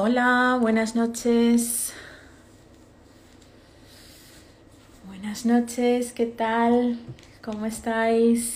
[0.00, 1.92] Hola, buenas noches.
[5.08, 7.00] Buenas noches, ¿qué tal?
[7.42, 8.54] ¿Cómo estáis?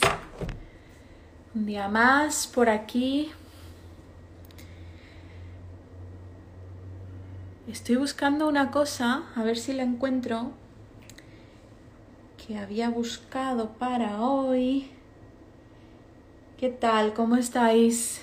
[1.52, 3.32] Un día más por aquí.
[7.66, 10.52] Estoy buscando una cosa, a ver si la encuentro,
[12.46, 14.92] que había buscado para hoy.
[16.56, 17.14] ¿Qué tal?
[17.14, 18.22] ¿Cómo estáis?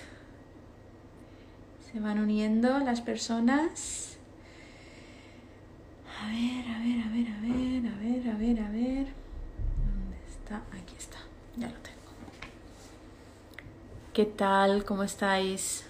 [1.91, 4.17] Se van uniendo las personas.
[6.21, 9.07] A ver, a ver, a ver, a ver, a ver, a ver, a ver.
[9.85, 10.61] ¿Dónde está?
[10.71, 11.17] Aquí está.
[11.55, 11.97] Ya lo tengo.
[14.13, 14.85] ¿Qué tal?
[14.85, 15.87] ¿Cómo estáis?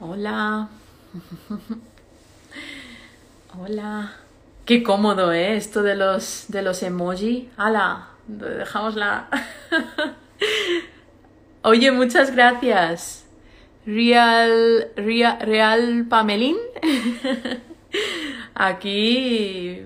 [0.00, 0.68] Hola.
[3.60, 4.16] Hola.
[4.64, 5.54] Qué cómodo, ¿eh?
[5.56, 7.48] Esto de los, de los emoji.
[7.56, 8.08] ¡Hala!
[8.26, 9.28] Dejamos la...
[11.62, 13.21] Oye, muchas gracias.
[13.86, 16.56] Real, Real, Real Pamelín.
[18.54, 19.82] Aquí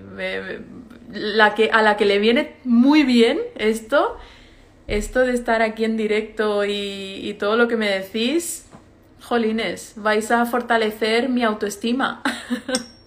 [1.11, 4.17] la que, a la que le viene muy bien esto,
[4.87, 8.67] esto de estar aquí en directo y, y todo lo que me decís,
[9.21, 12.21] jolines, vais a fortalecer mi autoestima.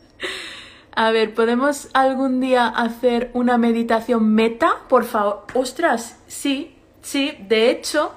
[0.94, 4.82] a ver, ¿podemos algún día hacer una meditación meta?
[4.88, 5.46] Por favor.
[5.54, 8.12] Ostras, sí, sí, de hecho,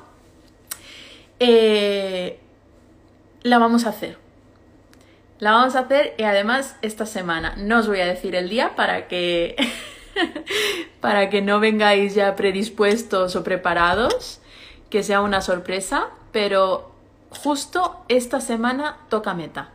[1.39, 2.39] eh,
[3.43, 4.17] la vamos a hacer.
[5.39, 7.55] La vamos a hacer y además esta semana.
[7.57, 9.55] No os voy a decir el día para que
[11.01, 14.39] para que no vengáis ya predispuestos o preparados,
[14.89, 16.91] que sea una sorpresa, pero
[17.29, 19.71] justo esta semana toca meta.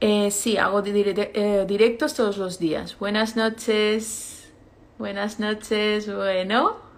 [0.00, 2.98] Eh, sí, hago eh, directos todos los días.
[2.98, 4.50] Buenas noches.
[4.98, 6.14] Buenas noches.
[6.14, 6.89] Bueno.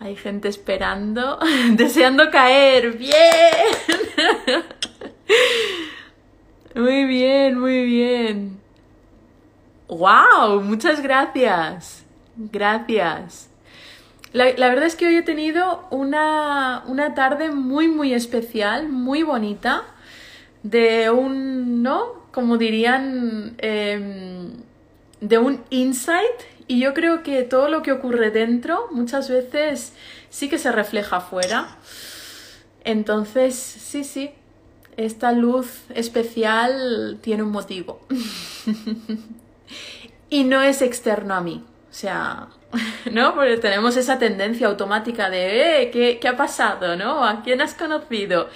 [0.00, 1.38] Hay gente esperando,
[1.72, 2.96] deseando caer.
[2.96, 3.14] ¡Bien!
[6.74, 8.60] Muy bien, muy bien.
[9.88, 10.62] ¡Wow!
[10.62, 12.04] Muchas gracias.
[12.36, 13.50] Gracias.
[14.32, 19.82] La, verdad es que hoy he tenido una, una tarde muy, muy especial, muy bonita,
[20.62, 22.22] de un, ¿no?
[22.30, 24.52] Como dirían, em,
[25.20, 29.92] de un insight y yo creo que todo lo que ocurre dentro muchas veces
[30.28, 31.66] sí que se refleja afuera.
[32.84, 34.30] Entonces, sí, sí,
[34.96, 38.06] esta luz especial tiene un motivo.
[40.30, 41.64] y no es externo a mí.
[41.90, 42.46] O sea,
[43.10, 43.34] ¿no?
[43.34, 46.94] Porque tenemos esa tendencia automática de, eh, ¿qué, ¿qué ha pasado?
[46.94, 47.24] ¿No?
[47.24, 48.48] ¿A quién has conocido?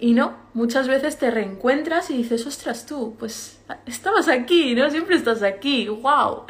[0.00, 4.88] Y no, muchas veces te reencuentras y dices, ostras tú, pues estabas aquí, ¿no?
[4.90, 6.44] Siempre estás aquí, wow.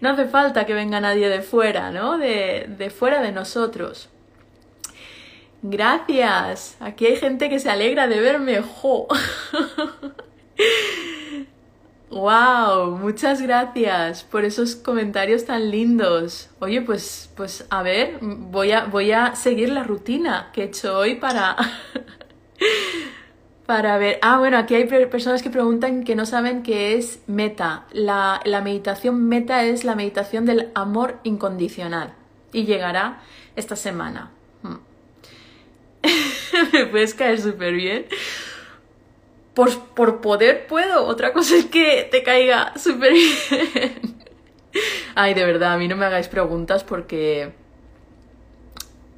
[0.00, 2.16] No hace falta que venga nadie de fuera, ¿no?
[2.16, 4.08] De, de fuera de nosotros.
[5.62, 6.76] Gracias.
[6.80, 9.08] Aquí hay gente que se alegra de verme, jo.
[12.12, 16.50] Wow, muchas gracias por esos comentarios tan lindos.
[16.58, 20.98] Oye, pues, pues a ver, voy a, voy a seguir la rutina que he hecho
[20.98, 21.56] hoy para,
[23.66, 24.18] Para ver.
[24.22, 27.86] Ah, bueno, aquí hay personas que preguntan que no saben qué es meta.
[27.92, 32.14] La, meditación meta es la meditación del amor incondicional.
[32.52, 33.22] Y llegará
[33.56, 34.30] esta semana.
[34.62, 34.76] Hmm.
[36.72, 38.06] Me puedes caer súper bien.
[39.54, 41.06] Por, por poder puedo.
[41.06, 44.22] Otra cosa es que te caiga súper bien.
[45.14, 47.52] Ay, de verdad, a mí no me hagáis preguntas porque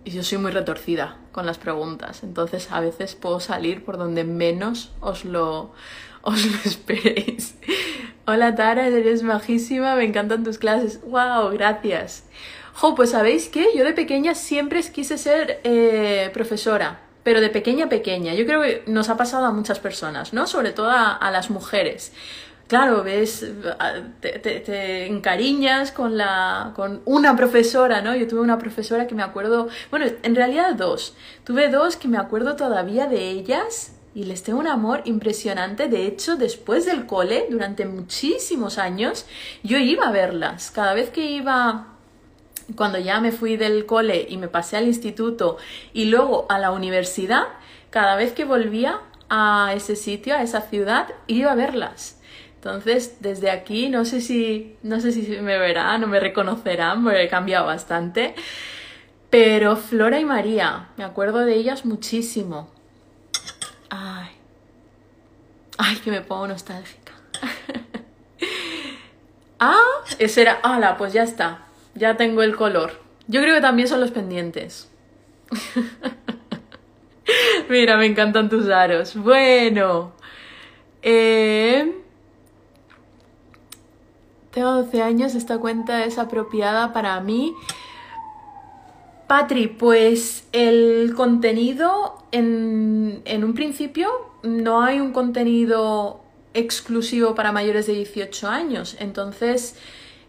[0.04, 2.22] yo soy muy retorcida con las preguntas.
[2.22, 5.72] Entonces a veces puedo salir por donde menos os lo,
[6.22, 7.56] os lo esperéis.
[8.26, 11.00] Hola Tara, eres majísima, me encantan tus clases.
[11.02, 11.50] ¡Wow!
[11.52, 12.24] Gracias.
[12.74, 17.88] Jo, pues sabéis que yo de pequeña siempre quise ser eh, profesora, pero de pequeña
[17.88, 18.34] pequeña.
[18.34, 20.46] Yo creo que nos ha pasado a muchas personas, ¿no?
[20.46, 22.12] Sobre todo a las mujeres
[22.68, 23.46] claro, ves,
[24.20, 28.14] te, encariñas con, la, con una profesora, ¿no?
[28.14, 31.14] Yo tuve una profesora que me acuerdo, bueno, en realidad dos.
[31.44, 35.88] Tuve dos que me acuerdo todavía de ellas y les tengo un amor impresionante.
[35.88, 39.26] De hecho, después del cole, durante muchísimos años,
[39.62, 40.70] yo iba a verlas.
[40.70, 41.88] Cada vez que iba
[42.76, 45.58] cuando ya me fui del cole y me pasé al instituto
[45.92, 47.44] y luego a la universidad,
[47.90, 52.20] cada vez que volvía a ese sitio, a esa ciudad, iba a verlas.
[52.64, 57.24] Entonces, desde aquí, no sé si, no sé si me verán o me reconocerán, porque
[57.24, 58.34] he cambiado bastante.
[59.28, 62.70] Pero Flora y María, me acuerdo de ellas muchísimo.
[63.90, 64.30] Ay.
[65.76, 67.12] Ay, que me pongo nostálgica.
[69.60, 70.58] ah, ese era.
[70.62, 70.96] ¡Hala!
[70.96, 71.66] Pues ya está.
[71.94, 72.98] Ya tengo el color.
[73.26, 74.90] Yo creo que también son los pendientes.
[77.68, 79.16] Mira, me encantan tus aros.
[79.16, 80.14] Bueno.
[81.02, 82.00] Eh,
[84.54, 87.54] tengo 12 años, esta cuenta es apropiada para mí.
[89.26, 94.08] Patri, pues el contenido en, en un principio
[94.44, 96.20] no hay un contenido
[96.54, 98.96] exclusivo para mayores de 18 años.
[99.00, 99.76] Entonces,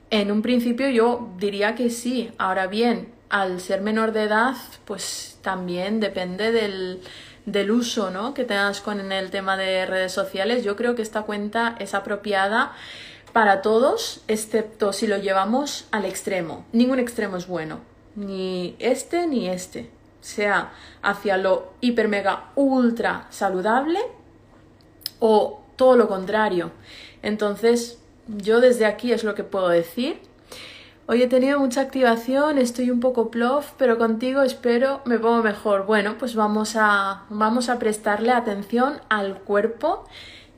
[0.10, 2.31] en un principio yo diría que sí.
[2.39, 4.56] Ahora bien, al ser menor de edad,
[4.86, 7.01] pues también depende del,
[7.45, 8.33] del uso ¿no?
[8.33, 10.63] que tengas con el tema de redes sociales.
[10.63, 12.74] Yo creo que esta cuenta es apropiada
[13.36, 16.66] para todos, excepto si lo llevamos al extremo.
[16.72, 17.82] Ningún extremo es bueno,
[18.16, 19.90] ni este ni este.
[20.22, 20.72] Sea
[21.02, 24.00] hacia lo hiper mega ultra saludable
[25.20, 26.72] o todo lo contrario.
[27.24, 28.00] Entonces,
[28.30, 30.22] yo desde aquí es lo que puedo decir.
[31.06, 35.86] Hoy he tenido mucha activación, estoy un poco plof, pero contigo espero me pongo mejor.
[35.86, 40.06] Bueno, pues vamos a, vamos a prestarle atención al cuerpo.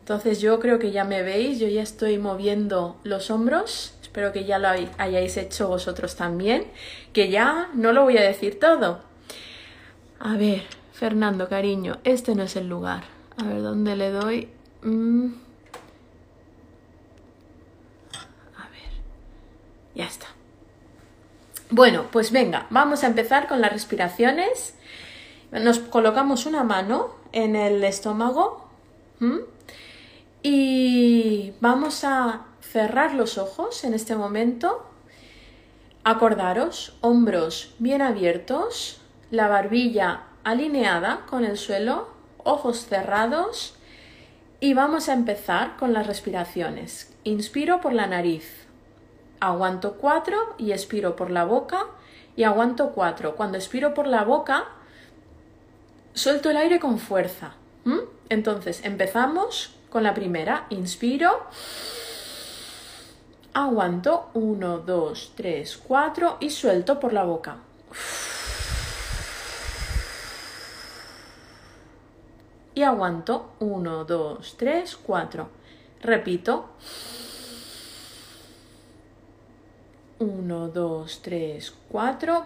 [0.07, 3.94] Entonces yo creo que ya me veis, yo ya estoy moviendo los hombros.
[4.01, 6.68] Espero que ya lo hayáis hecho vosotros también.
[7.12, 9.01] Que ya no lo voy a decir todo.
[10.21, 10.63] A ver,
[10.94, 13.04] Fernando, cariño, este no es el lugar.
[13.36, 14.48] A ver, ¿dónde le doy?
[14.81, 15.25] Mm.
[18.56, 18.92] A ver,
[19.94, 20.27] ya está.
[21.69, 24.74] Bueno, pues venga, vamos a empezar con las respiraciones.
[25.51, 28.69] Nos colocamos una mano en el estómago
[30.49, 34.81] y vamos a cerrar los ojos en este momento.
[36.05, 42.07] Acordaros, hombros bien abiertos, la barbilla alineada con el suelo,
[42.45, 43.75] ojos cerrados
[44.61, 47.13] y vamos a empezar con las respiraciones.
[47.25, 48.67] Inspiro por la nariz.
[49.41, 51.88] Aguanto cuatro y expiro por la boca
[52.38, 53.35] y aguanto cuatro.
[53.35, 54.63] Cuando expiro por la boca,
[56.13, 57.55] suelto el aire con fuerza.
[58.29, 60.68] Entonces, empezamos con la primera.
[60.69, 61.48] Inspiro.
[63.54, 64.30] Aguanto.
[64.34, 67.57] Uno, dos, tres, cuatro y suelto por la boca.
[72.75, 73.54] Y aguanto.
[73.60, 75.50] Uno, dos, tres, cuatro.
[76.01, 76.69] Repito.
[80.19, 82.45] 1, 2, 3, 4.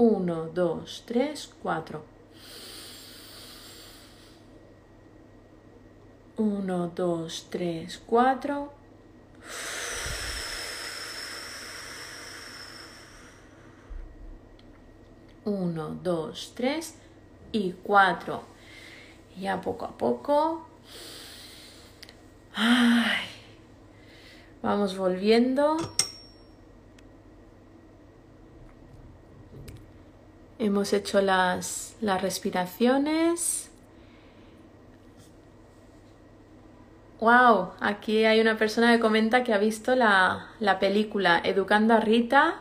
[0.00, 2.02] 1, 2, 3, 4.
[6.38, 8.00] Uno, dos, tres, cuatro.
[8.00, 8.72] Uno, dos, tres, cuatro.
[15.44, 16.94] Uno, dos, tres
[17.52, 18.42] y cuatro.
[19.38, 20.66] Ya poco a poco
[22.54, 23.26] Ay,
[24.62, 25.76] vamos volviendo.
[30.60, 33.70] Hemos hecho las, las respiraciones.
[37.18, 42.00] Wow, aquí hay una persona que comenta que ha visto la, la película Educando a
[42.00, 42.60] Rita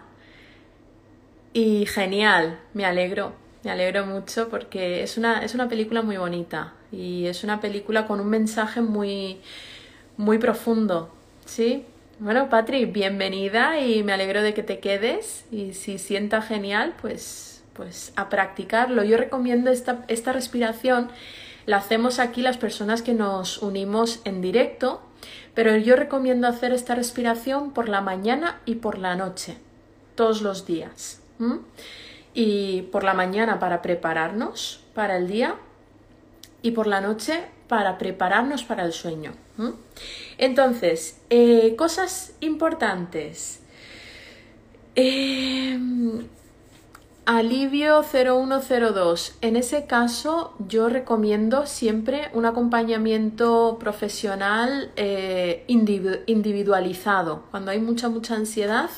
[1.51, 3.33] y genial, me alegro,
[3.65, 8.07] me alegro mucho porque es una, es una película muy bonita y es una película
[8.07, 9.41] con un mensaje muy,
[10.15, 11.09] muy profundo,
[11.45, 11.83] ¿sí?
[12.19, 17.48] Bueno, Patri, bienvenida y me alegro de que te quedes y si sienta genial, pues,
[17.79, 19.05] pues a practicarlo.
[19.05, 21.09] Yo recomiendo esta, esta respiración,
[21.65, 25.01] la hacemos aquí las personas que nos unimos en directo,
[25.53, 29.55] pero yo recomiendo hacer esta respiración por la mañana y por la noche,
[30.15, 31.21] todos los días.
[32.33, 35.55] Y por la mañana para prepararnos para el día
[36.61, 39.31] y por la noche para prepararnos para el sueño.
[40.37, 43.61] Entonces, eh, cosas importantes.
[44.95, 46.27] Em,
[47.37, 49.35] alivio 0102.
[49.41, 57.43] En ese caso, yo recomiendo siempre un acompañamiento profesional eh, individualizado.
[57.51, 58.89] Cuando hay mucha, mucha ansiedad,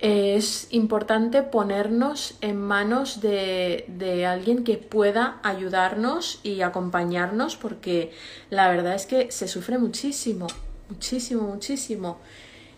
[0.00, 8.12] es importante ponernos en manos de, alguien que pueda ayudarnos y acompañarnos porque
[8.50, 10.46] la verdad es que se sufre muchísimo,
[10.90, 12.18] muchísimo, muchísimo.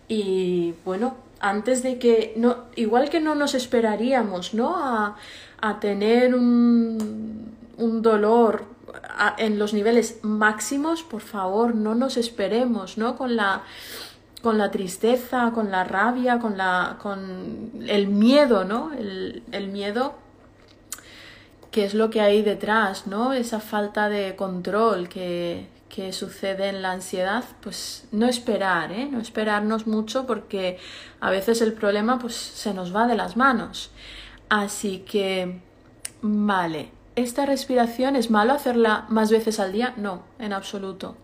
[0.06, 4.76] Y bueno, antes de que, no, igual que no nos esperaríamos, ¿no?
[4.76, 5.16] A,
[5.60, 8.64] a tener un, un dolor
[9.38, 13.16] en los niveles máximos, por favor, no nos esperemos, ¿no?
[13.16, 13.62] Con la
[14.42, 18.92] con la tristeza, con la rabia, con la con el miedo, ¿no?
[18.92, 20.14] El, el miedo
[21.70, 23.32] que es lo que hay detrás, ¿no?
[23.32, 29.08] Esa falta de control que, que sucede en la ansiedad, pues no esperar, ¿eh?
[29.10, 30.78] No esperarnos mucho porque
[31.20, 33.90] a veces el problema pues se nos va de las manos.
[34.48, 35.60] Así que,
[36.22, 39.94] vale, ¿esta respiración es malo hacerla más veces al día?
[39.96, 41.16] No, en absoluto.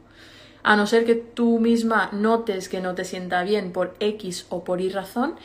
[0.62, 4.64] A no ser que tú misma notes que no te sienta bien por X o
[4.64, 5.36] por Y razón,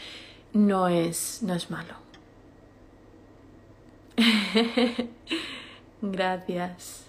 [0.54, 1.94] no es, no es malo.
[6.02, 7.09] Gracias.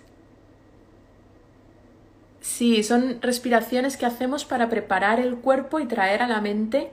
[2.41, 6.91] Sí, son respiraciones que hacemos para preparar el cuerpo y traer a la mente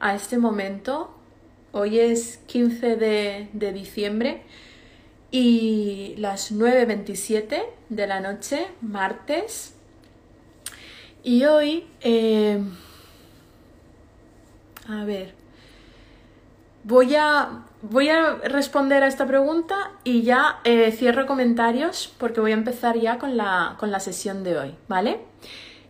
[0.00, 1.14] a este momento.
[1.72, 4.42] Hoy es 15 de, de diciembre
[5.30, 9.74] y las 9.27 de la noche, martes.
[11.22, 12.60] Y hoy, eh,
[14.88, 15.34] a ver,
[16.84, 22.52] voy a, voy a responder a esta pregunta y ya eh, cierro comentarios porque voy
[22.52, 25.20] a empezar ya con la, con la sesión de hoy, ¿vale?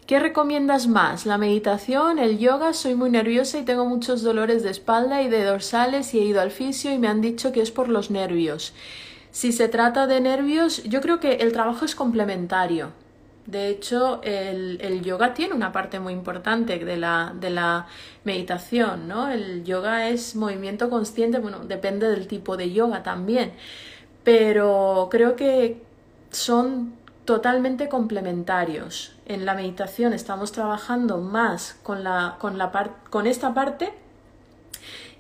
[0.07, 1.27] ¿Qué recomiendas más?
[1.27, 2.19] ¿La meditación?
[2.19, 2.73] ¿El yoga?
[2.73, 6.41] Soy muy nerviosa y tengo muchos dolores de espalda y de dorsales y he ido
[6.41, 8.73] al fisio y me han dicho que es por los nervios.
[9.33, 12.93] Si se trata de nervios, yo creo que el trabajo es complementario.
[13.49, 17.87] De hecho, el, yoga tiene una parte muy importante de la,
[18.25, 19.31] meditación, ¿no?
[19.31, 23.53] El yoga es movimiento consciente, bueno, depende del tipo de yoga también,
[24.23, 25.83] pero creo que
[26.31, 26.93] son
[27.25, 29.17] totalmente complementarios.
[29.25, 32.37] En la meditación estamos trabajando más con, la
[33.09, 33.95] con esta parte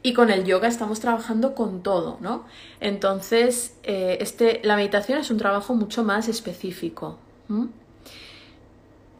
[0.02, 2.44] y con el yoga estamos trabajando con todo, ¿no?
[2.80, 7.18] Entonces, eh, este, la meditación es un trabajo mucho más específico.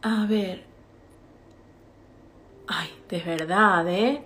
[0.01, 0.63] A ver.
[2.67, 4.21] Ay, de verdad, ¿eh?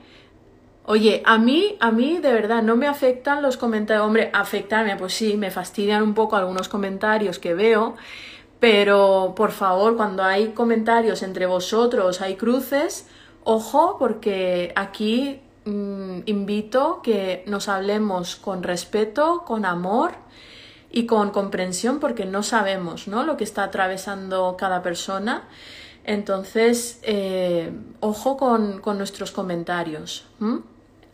[0.85, 4.05] Oye, a mí, a mí de verdad no me afectan los comentarios.
[4.05, 7.95] Hombre, afectarme, pues sí, me fastidian un poco algunos comentarios que veo,
[8.59, 13.07] pero por favor, cuando hay comentarios entre vosotros, hay cruces,
[13.45, 20.13] ojo, porque aquí mm, invito que nos hablemos con respeto, con amor
[20.93, 23.23] y con comprensión porque no sabemos ¿no?
[23.23, 25.43] lo que está atravesando cada persona.
[26.05, 30.25] Entonces, eh, ojo con, nuestros comentarios.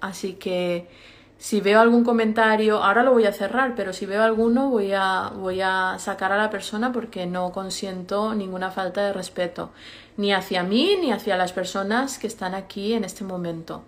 [0.02, 0.90] Así que
[1.38, 5.32] si veo algún comentario, ahora lo voy a cerrar, pero si veo alguno voy a,
[5.34, 9.70] voy a sacar a la persona porque no consiento ninguna falta de respeto,
[10.18, 13.84] ni hacia mí ni hacia las personas que están aquí en este momento.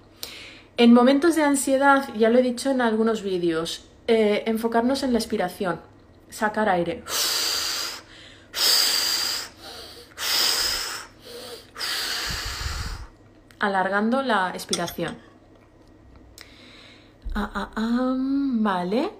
[0.77, 5.19] En momentos de ansiedad, ya lo he dicho en algunos vídeos, eh, enfocarnos en la
[5.19, 5.79] expiración,
[6.29, 7.01] sacar aire.
[13.59, 15.17] Alargando la expiración.
[17.33, 19.11] Ah, ah, ah, vale.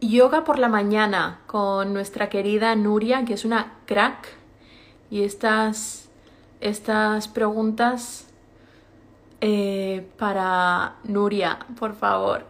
[0.00, 4.28] Yoga por la mañana con nuestra querida Nuria, que es una crack.
[5.10, 6.08] Y estas,
[6.60, 8.28] estas preguntas
[9.44, 12.46] eh, para Nuria, por favor.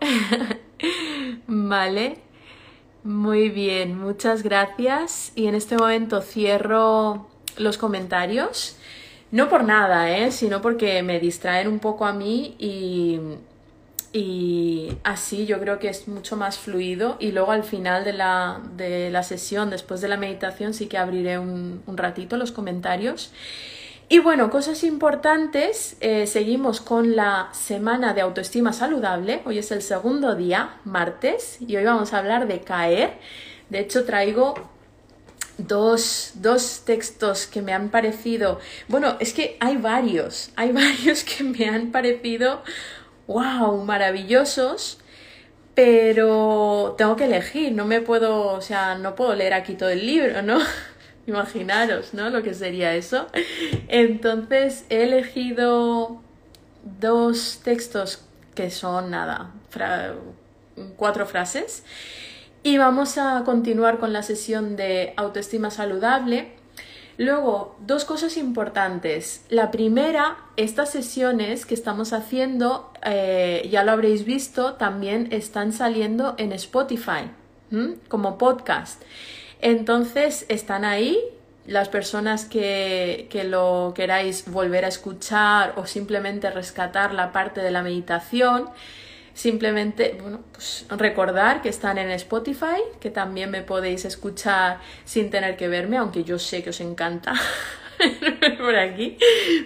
[1.47, 2.19] vale.
[3.03, 5.33] Muy bien, muchas gracias.
[5.35, 8.77] Y en este momento cierro los comentarios.
[9.31, 10.31] No por nada, ¿eh?
[10.31, 13.19] sino porque me distraen un poco a mí y,
[14.13, 17.17] y así yo creo que es mucho más fluido.
[17.19, 20.99] Y luego al final de la, de la sesión, después de la meditación, sí que
[20.99, 23.33] abriré un, un ratito los comentarios.
[24.13, 29.41] Y bueno, cosas importantes, eh, seguimos con la semana de autoestima saludable.
[29.47, 33.15] Hoy es el segundo día, martes, y hoy vamos a hablar de caer.
[33.71, 34.53] De hecho, traigo
[35.57, 41.43] dos, dos textos que me han parecido, bueno, es que hay varios, hay varios que
[41.43, 42.63] me han parecido,
[43.27, 44.99] wow, maravillosos
[45.75, 50.07] pero tengo que elegir, no me puedo, o sea, no puedo leer aquí todo el
[50.07, 50.59] libro, ¿no?
[51.27, 52.31] Imaginaros, ¿no?
[52.31, 53.27] Lo que sería eso.
[53.89, 56.21] Entonces he elegido
[57.01, 58.25] dos textos
[58.55, 59.53] que son nada,
[60.97, 61.85] cuatro frases.
[62.65, 66.53] Y vamos a continuar con la sesión de autoestima saludable.
[67.19, 69.45] Luego, dos cosas importantes.
[69.49, 76.35] La primera, estas sesiones que estamos haciendo, eh, ya lo habréis visto, también están saliendo
[76.39, 77.31] en Spotify
[78.09, 79.03] como podcast.
[79.63, 81.19] Entonces están ahí
[81.67, 87.71] las personas que, que, lo queráis volver a escuchar o simplemente rescatar la parte de
[87.71, 88.69] la meditación,
[89.33, 95.57] simplemente bueno, pues recordar que están en Spotify, que también me podéis escuchar sin tener
[95.57, 97.33] que verme, aunque yo sé que os encanta
[98.59, 99.17] por aquí,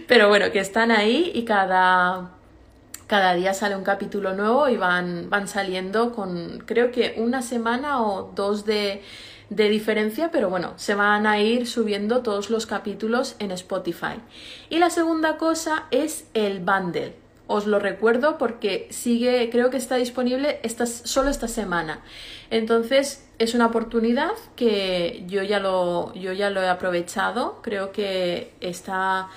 [0.06, 2.32] pero bueno, que están ahí y cada,
[3.06, 8.02] cada día sale un capítulo nuevo y van, van saliendo con creo que una semana
[8.02, 9.02] o dos de
[9.50, 14.20] de diferencia, pero bueno, se van a ir subiendo todos los capítulos en Spotify.
[14.70, 17.14] Y la segunda cosa es el bundle.
[17.48, 22.00] Os lo recuerdo porque sigue, creo que está disponible esta, solo esta semana.
[22.50, 27.60] Entonces es una oportunidad que yo ya lo, yo ya lo he aprovechado.
[27.62, 29.28] Creo que está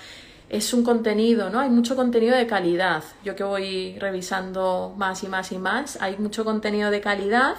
[0.49, 1.59] es un contenido, ¿no?
[1.59, 3.03] Hay mucho contenido de calidad.
[3.23, 7.55] Yo que voy revisando más y más y más, hay mucho contenido de calidad,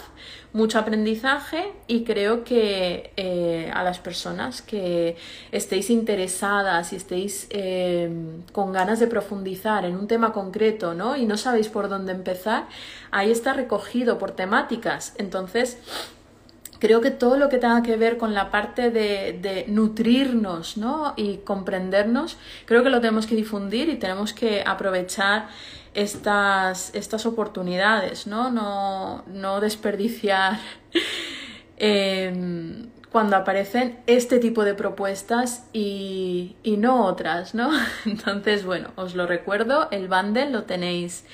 [0.52, 5.16] mucho aprendizaje y creo que eh, a las personas que
[5.52, 8.10] estéis interesadas y estéis eh,
[8.52, 11.16] con ganas de profundizar en un tema concreto, ¿no?
[11.16, 12.66] Y no sabéis por dónde empezar,
[13.12, 15.14] ahí está recogido por temáticas.
[15.16, 15.78] Entonces,
[16.80, 21.14] creo que todo lo que tenga que ver con la parte de, nutrirnos ¿no?
[21.16, 25.48] y comprendernos, creo que lo tenemos que difundir y tenemos que aprovechar
[25.94, 28.50] estas, estas oportunidades, ¿no?
[28.50, 30.58] No, no desperdiciar
[31.76, 37.70] em, cuando aparecen este tipo de propuestas y, y no otras, ¿no?
[38.06, 41.24] Entonces, bueno, os lo recuerdo, el bundle lo tenéis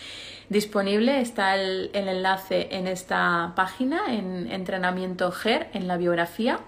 [0.49, 1.21] disponible.
[1.21, 6.61] Está el, enlace en esta página, en entrenamiento GER, en la biografía.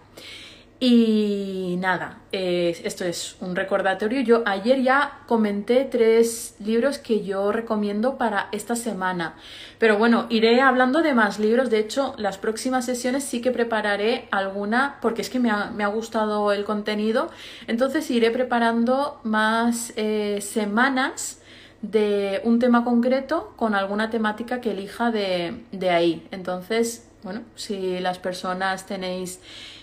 [0.80, 4.20] Y nada, esto es un recordatorio.
[4.20, 9.34] Yo ayer ya comenté tres libros que yo recomiendo para esta semana.
[9.78, 11.68] Pero bueno, iré hablando de más libros.
[11.68, 16.52] De hecho, las próximas sesiones sí que prepararé alguna porque es que me ha, gustado
[16.52, 17.28] el contenido.
[17.66, 21.40] Entonces iré preparando más eh, semanas
[21.82, 26.26] de un tema concreto con alguna temática que elija de, de ahí.
[26.30, 29.40] Entonces, bueno, si las personas tenéis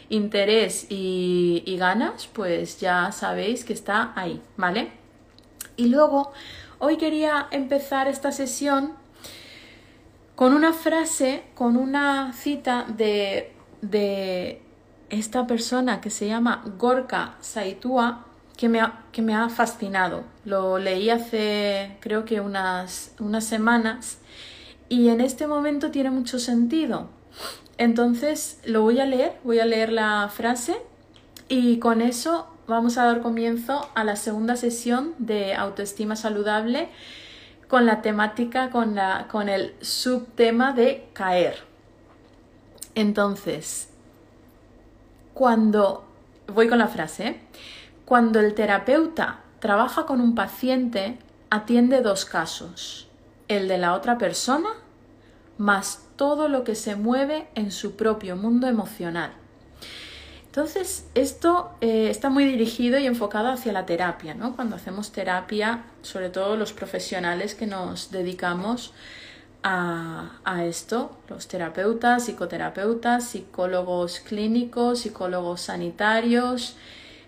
[0.10, 4.92] interés y, y, ganas, pues ya sabéis que está ahí, ¿vale?
[5.78, 6.32] Y luego,
[6.80, 8.94] hoy quería empezar esta sesión
[10.36, 14.62] con una frase, con una cita de, de
[15.10, 18.26] esta persona que se llama Gorka Saitua,
[18.58, 20.24] que me ha, que me ha fascinado.
[20.46, 24.20] Lo leí hace creo que unas, unas semanas
[24.90, 27.10] y en este momento tiene mucho sentido.
[27.78, 30.76] Entonces lo voy a leer, voy a leer la frase
[31.50, 36.90] y con eso vamos a dar comienzo a la segunda sesión de autoestima saludable
[37.68, 41.58] con la temática, con, la, con el subtema de caer.
[42.94, 43.90] Entonces,
[45.34, 46.06] cuando
[46.48, 47.40] voy con la frase.
[48.06, 51.18] Cuando el terapeuta trabaja con un paciente,
[51.50, 53.08] atiende dos casos,
[53.48, 54.70] el de la otra persona
[55.58, 59.34] más todo lo que se mueve en su propio mundo emocional.
[60.46, 64.56] Entonces, esto eh, está muy dirigido y enfocado hacia la terapia, ¿no?
[64.56, 68.94] Cuando hacemos terapia, sobre todo los profesionales que nos dedicamos
[69.64, 76.78] a, a, esto, los terapeutas, psicoterapeutas, psicólogos clínicos, psicólogos sanitarios,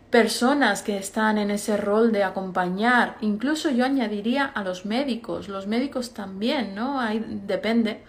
[0.09, 5.67] personas que están en ese rol de acompañar, incluso yo añadiría a los médicos, los
[5.67, 6.99] médicos también, ¿no?
[6.99, 8.01] Hay, depende.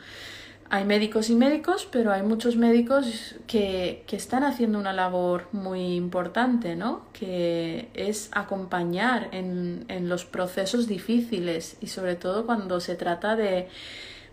[0.70, 5.94] Hay médicos y médicos, pero hay muchos médicos que, que están haciendo una labor muy
[5.94, 7.06] importante, ¿no?
[7.14, 13.68] Que es acompañar en, en los procesos difíciles y sobre todo cuando se trata de,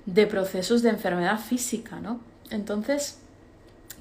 [0.06, 2.20] de procesos de enfermedad física, ¿no?
[2.52, 3.18] Entonces,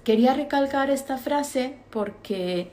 [0.03, 2.73] quería recalcar esta frase porque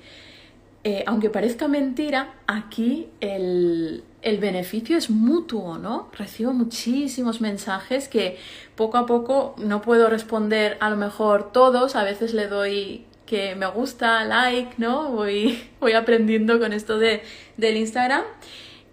[0.84, 6.10] eh, aunque parezca mentira, aquí el, el, beneficio es mutuo, ¿no?
[6.18, 8.38] Recibo muchísimos mensajes que
[8.76, 13.56] poco a poco no puedo responder a lo mejor todos, a veces le doy que
[13.56, 15.12] me gusta, like, ¿no?
[15.12, 17.22] Voy, voy aprendiendo con esto de,
[17.58, 18.24] del Instagram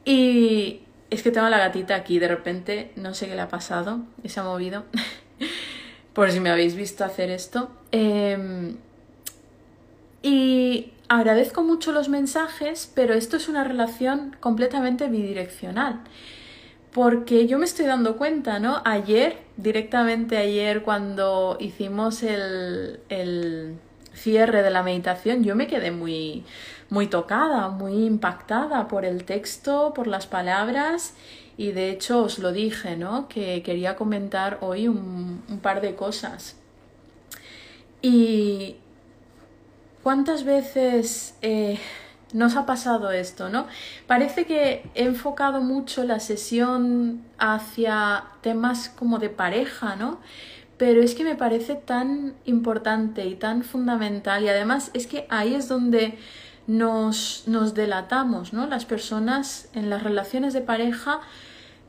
[0.05, 4.01] y es que tengo la gatita aquí, de repente no sé qué le ha pasado
[4.23, 4.85] y se ha movido,
[6.13, 7.71] por si me habéis visto hacer esto.
[7.93, 8.77] Em,
[10.23, 16.01] y agradezco mucho los mensajes, pero esto es una relación completamente bidireccional.
[16.93, 18.83] Porque yo me estoy dando cuenta, ¿no?
[18.85, 23.77] Ayer, directamente ayer, cuando hicimos el, el
[24.15, 26.45] cierre de la meditación, yo me quedé muy,
[26.91, 31.15] muy tocada, muy impactada por el texto, por las palabras
[31.57, 33.29] y de hecho os lo dije, ¿no?
[33.29, 36.57] Que quería comentar hoy un, un par de cosas.
[38.01, 38.77] Y,
[40.09, 41.79] ¿cuántas veces eh,
[42.33, 43.67] nos ha pasado esto, no?
[44.07, 50.19] Parece que he enfocado mucho la sesión hacia temas como de pareja, ¿no?
[50.79, 55.55] Pero es que me parece tan importante y tan fundamental y además es que ahí
[55.55, 56.17] es donde
[56.67, 58.67] nos, nos delatamos, ¿no?
[58.67, 61.21] Las personas en las relaciones de pareja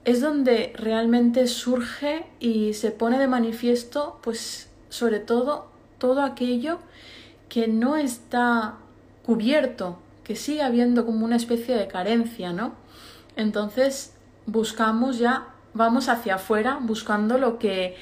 [0.03, 6.79] es donde realmente surge y se pone de manifiesto, pues sobre todo todo aquello
[7.50, 8.76] que no está
[9.26, 12.74] cubierto, que sigue habiendo como una especie de carencia, ¿no?
[13.36, 14.14] Entonces
[14.46, 17.98] buscamos ya, vamos hacia afuera buscando lo que,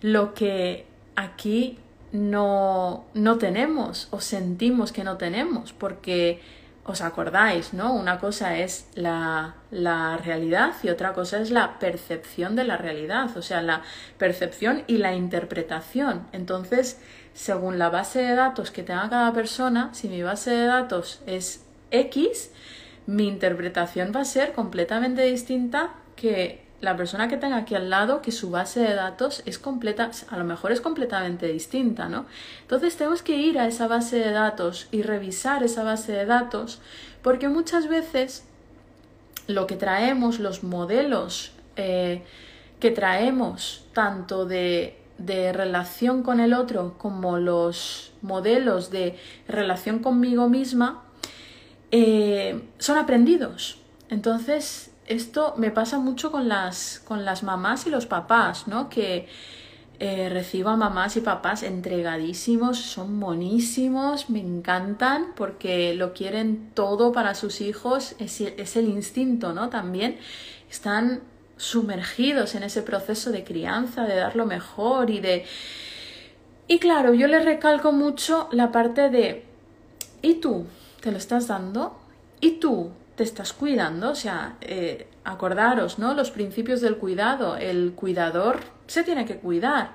[0.00, 0.86] lo que
[1.16, 1.78] aquí
[2.12, 6.40] no, no tenemos o sentimos que no tenemos, porque
[6.84, 7.92] os acordáis, ¿no?
[7.92, 13.36] Una cosa es la, la, realidad y otra cosa es la percepción de la realidad,
[13.36, 13.82] o sea, la
[14.18, 16.26] percepción y la interpretación.
[16.32, 16.98] Entonces,
[17.40, 21.64] según la base de datos que tenga cada persona, si mi base de datos es
[21.90, 22.50] X,
[23.06, 28.20] mi interpretación va a ser completamente distinta que la persona que tenga aquí al lado,
[28.20, 32.26] que su base de datos es completa, a lo mejor es completamente distinta, ¿no?
[32.60, 36.78] Entonces tenemos que ir a esa base de datos y revisar esa base de datos,
[37.22, 38.44] porque muchas veces
[39.46, 42.22] lo que traemos, los modelos eh,
[42.80, 50.48] que traemos, tanto de, de relación con el otro como los modelos de relación conmigo
[50.48, 51.02] misma,
[51.90, 53.78] eh, son aprendidos.
[54.08, 58.88] Entonces, esto me pasa mucho con las, con las mamás y los papás, ¿no?
[58.88, 59.28] Que
[59.98, 67.12] eh, recibo a mamás y papás entregadísimos, son monísimos, me encantan porque lo quieren todo
[67.12, 69.68] para sus hijos, es el instinto, ¿no?
[69.68, 70.16] También
[70.70, 71.20] están
[71.60, 75.44] sumergidos en ese proceso de crianza, de dar lo mejor y de...
[76.66, 79.44] Y claro, yo les recalco mucho la parte de
[80.22, 80.66] ¿y tú?
[81.00, 82.00] ¿Te lo estás dando?
[82.40, 82.92] ¿Y tú?
[83.20, 86.14] te estás cuidando, o sea, eh, acordaros, ¿no?
[86.14, 87.58] Los principios del cuidado.
[87.58, 89.90] El cuidador se tiene que cuidar.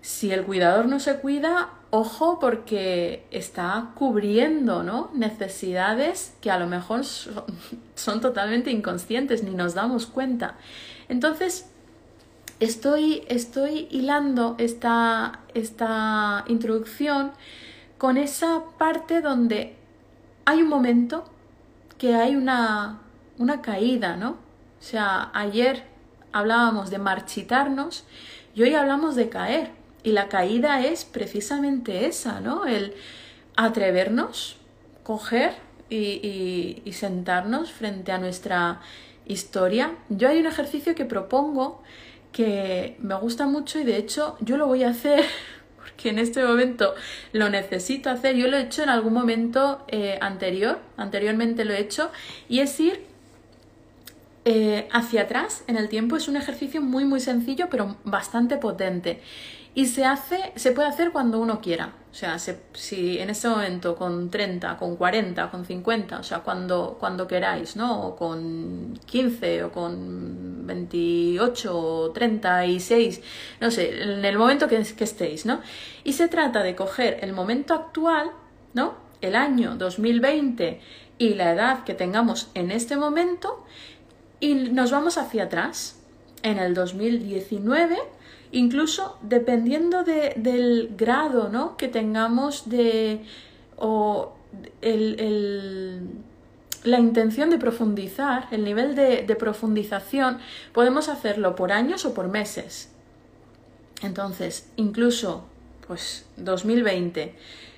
[0.00, 5.10] Si el cuidador no se cuida, ojo porque está cubriendo, ¿no?
[5.14, 7.04] Necesidades que a lo mejor
[7.94, 10.56] son, totalmente inconscientes, ni nos damos cuenta.
[11.08, 11.68] Entonces,
[12.60, 17.32] estoy, estoy hilando esta, esta introducción
[17.98, 19.76] con esa parte donde
[20.44, 21.24] hay un momento
[21.98, 23.00] que hay una,
[23.38, 24.30] una caída, ¿no?
[24.30, 25.84] O sea, ayer
[26.32, 28.04] hablábamos de marchitarnos
[28.54, 29.85] y hoy hablamos de caer.
[30.06, 32.64] Y la caída es precisamente esa, ¿no?
[32.64, 32.94] El
[33.56, 34.56] atrevernos,
[35.02, 35.54] coger
[35.90, 38.80] y, sentarnos frente a nuestra
[39.26, 39.96] historia.
[40.08, 41.82] Yo hay un ejercicio que propongo
[42.30, 45.24] que me gusta mucho y de hecho yo lo voy a hacer
[45.96, 46.94] que en este momento
[47.32, 48.36] lo necesito hacer.
[48.36, 52.12] Yo lo he hecho en algún momento eh, anterior, anteriormente lo he hecho,
[52.48, 53.04] y es ir
[54.44, 56.14] eh, hacia atrás en el tiempo.
[56.14, 59.20] Es un ejercicio muy muy sencillo, pero bastante potente.
[59.76, 61.92] Y se hace, se puede hacer cuando uno quiera.
[62.10, 66.96] O sea, si en este momento con 30, con 40, con 50, o sea, cuando,
[66.98, 68.06] cuando queráis, ¿no?
[68.06, 73.20] O con 15 o con 28 o 36,
[73.60, 75.60] no sé, en el momento que, que estéis, ¿no?
[76.04, 78.30] Y se trata de coger el momento actual,
[78.72, 78.94] ¿no?
[79.20, 80.80] El año 2020
[81.18, 83.62] y la edad que tengamos en este momento
[84.40, 86.00] y nos vamos hacia atrás.
[86.42, 88.15] En el 2019
[88.52, 91.76] incluso dependiendo de, del grado ¿no?
[91.76, 93.22] que tengamos de
[93.76, 94.32] o
[94.80, 96.08] el,
[96.84, 100.38] la intención de profundizar, el nivel de, de, profundización,
[100.72, 102.90] podemos hacerlo por años o por meses.
[104.02, 105.44] Entonces, incluso,
[105.86, 107.34] pues 2020,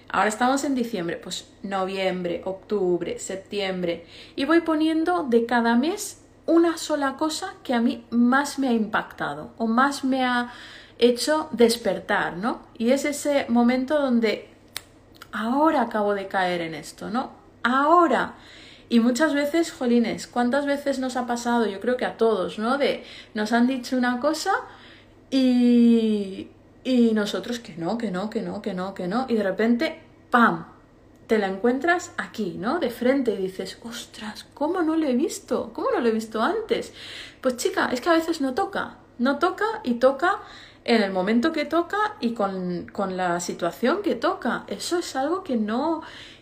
[0.09, 4.05] ahora estamos en diciembre, pues noviembre, octubre, septiembre,
[4.37, 6.18] y voy poniendo de cada mes
[6.49, 10.51] una sola cosa que a mí más me ha impactado o más me ha
[10.99, 12.63] hecho despertar, ¿no?
[12.79, 14.49] Y es ese momento donde
[15.31, 17.31] ahora acabo de caer en esto, ¿no?
[17.63, 18.35] Ahora.
[18.91, 21.67] Y muchas veces, jolines, ¿cuántas veces nos ha pasado?
[21.67, 22.79] Yo creo que a todos, ¿no?
[22.79, 24.53] De nos han dicho una cosa
[25.31, 26.49] y,
[26.83, 29.27] y nosotros que no, que no, que no, que no, que no.
[29.29, 30.78] Y de repente, ¡pam!
[31.29, 32.81] Te la encuentras aquí, ¿no?
[32.81, 35.71] De frente y dices, ostras, ¿cómo no lo he visto?
[35.75, 36.93] ¿Cómo no lo he visto antes?
[37.43, 40.41] Pues chica, es que a veces no toca, no toca y toca
[40.85, 44.65] en el momento que toca y con, con la situación que toca.
[44.69, 46.01] Eso es algo que no,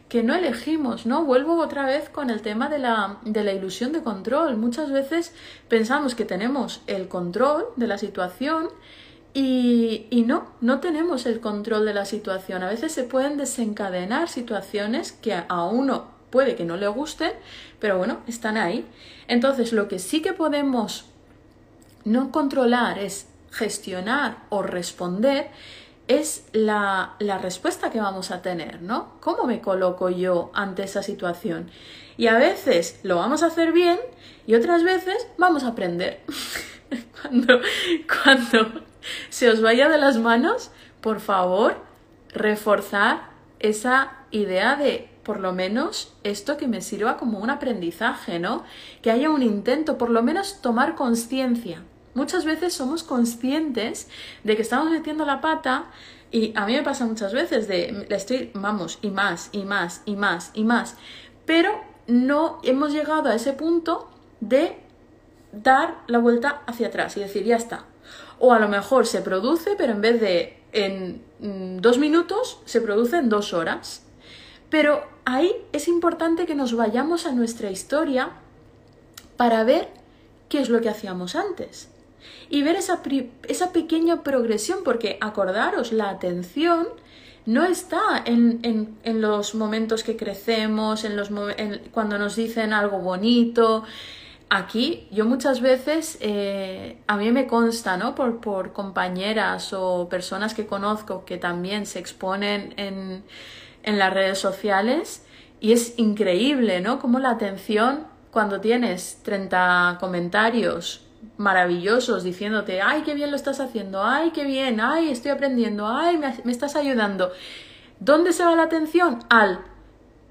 [0.09, 1.25] que no elegimos, ¿no?
[1.25, 4.57] Vuelvo otra vez con el tema de la, de la ilusión de control.
[4.57, 5.35] Muchas veces
[5.69, 8.69] pensamos que tenemos el control de la situación
[9.39, 12.63] Y, no, no tenemos el control de la situación.
[12.63, 17.33] A veces se pueden desencadenar situaciones que a uno puede que no le gusten,
[17.79, 18.87] pero bueno, están ahí.
[19.29, 21.05] Entonces, lo que sí que podemos
[22.07, 25.49] no controlar es gestionar o responder
[26.09, 29.21] es la, la, respuesta que vamos a tener, ¿no?
[29.21, 31.71] ¿Cómo me coloco yo ante esa situación?
[32.17, 33.99] Y a veces lo vamos a hacer bien
[34.47, 36.23] y otras veces vamos a aprender.
[37.21, 37.61] cuando,
[38.23, 38.87] cuando
[39.31, 41.77] se os vaya de las manos, por favor,
[42.33, 48.63] reforzar esa idea de por lo menos esto que me sirva como un aprendizaje, ¿no?
[49.03, 51.83] Que haya un intento, por lo menos tomar conciencia.
[52.15, 54.09] Muchas veces somos conscientes
[54.45, 55.87] de que estamos metiendo la pata
[56.31, 60.17] y a mí me pasa muchas veces de estoy, vamos, y más, y más, y
[60.17, 60.97] más, y más,
[61.45, 64.09] pero no hemos llegado a ese punto
[64.41, 64.77] de
[65.53, 67.85] dar la vuelta hacia atrás y decir, ya está.
[68.39, 72.81] O a lo mejor se produce, pero en vez de en mm, dos minutos, se
[72.81, 74.03] produce en dos horas.
[74.69, 78.31] Pero ahí es importante que nos vayamos a nuestra historia
[79.37, 79.89] para ver
[80.49, 81.91] qué es lo que hacíamos antes.
[82.51, 83.03] Y ver esa,
[83.49, 86.89] esa pequeña progresión, porque acordaros, la atención
[87.45, 91.31] no está en, en, los momentos que crecemos, en los,
[91.93, 93.85] cuando nos dicen algo bonito,
[94.49, 98.15] Aquí yo muchas veces, eh, a mí me consta, ¿no?
[98.15, 103.25] Por, por, compañeras o personas que conozco que también se exponen en,
[103.83, 105.27] en las redes sociales
[105.59, 107.01] y es increíble, ¿no?
[107.01, 111.05] Como la atención cuando tienes 30 comentarios
[111.39, 116.19] maravillosos diciéndote, ay, qué bien lo estás haciendo, ay, qué bien, ay, estoy aprendiendo, ay,
[116.19, 117.33] me, me estás ayudando.
[117.99, 119.25] ¿Dónde se va la atención?
[119.29, 119.61] Al,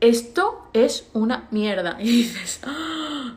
[0.02, 1.98] esto es una mierda.
[2.00, 2.62] Y dices,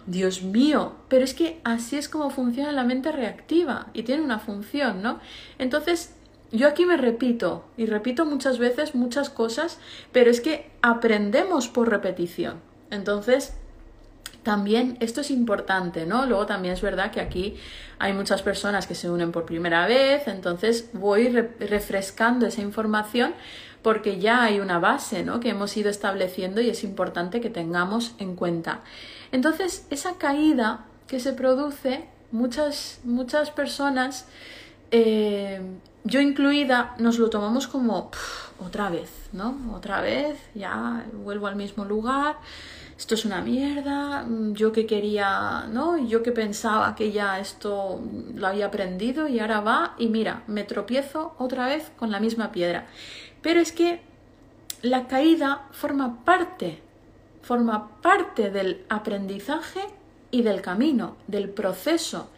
[0.06, 4.38] Dios mío, pero es que así es como funciona la mente reactiva y tiene una
[4.38, 5.20] función, ¿no?
[5.58, 6.14] Entonces,
[6.50, 9.78] yo aquí me repito y repito muchas veces muchas cosas,
[10.12, 12.60] pero es que aprendemos por repetición.
[12.90, 13.52] Entonces,
[14.42, 16.24] también esto es importante, ¿no?
[16.24, 17.56] Luego también es verdad que aquí
[17.98, 23.34] hay muchas personas que se unen por primera vez, entonces voy refrescando esa información
[23.82, 25.40] porque ya hay una base, ¿no?
[25.40, 28.80] Que hemos ido estableciendo y es importante que tengamos en cuenta.
[29.32, 34.26] Entonces, esa caída que se produce, muchas, muchas personas,
[34.90, 35.60] eh,
[36.04, 38.10] yo incluida, nos lo tomamos como
[38.58, 39.56] otra vez, ¿no?
[39.74, 42.36] Otra vez, ya vuelvo al mismo lugar,
[42.98, 45.98] esto es una mierda, yo que quería, ¿no?
[45.98, 48.02] Yo que pensaba que ya esto
[48.34, 52.50] lo había aprendido y ahora va y mira, me tropiezo otra vez con la misma
[52.50, 52.88] piedra.
[53.42, 54.00] Pero es que
[54.82, 56.80] la caída forma parte
[57.48, 59.80] forma parte del aprendizaje
[60.30, 62.28] y del camino, del proceso.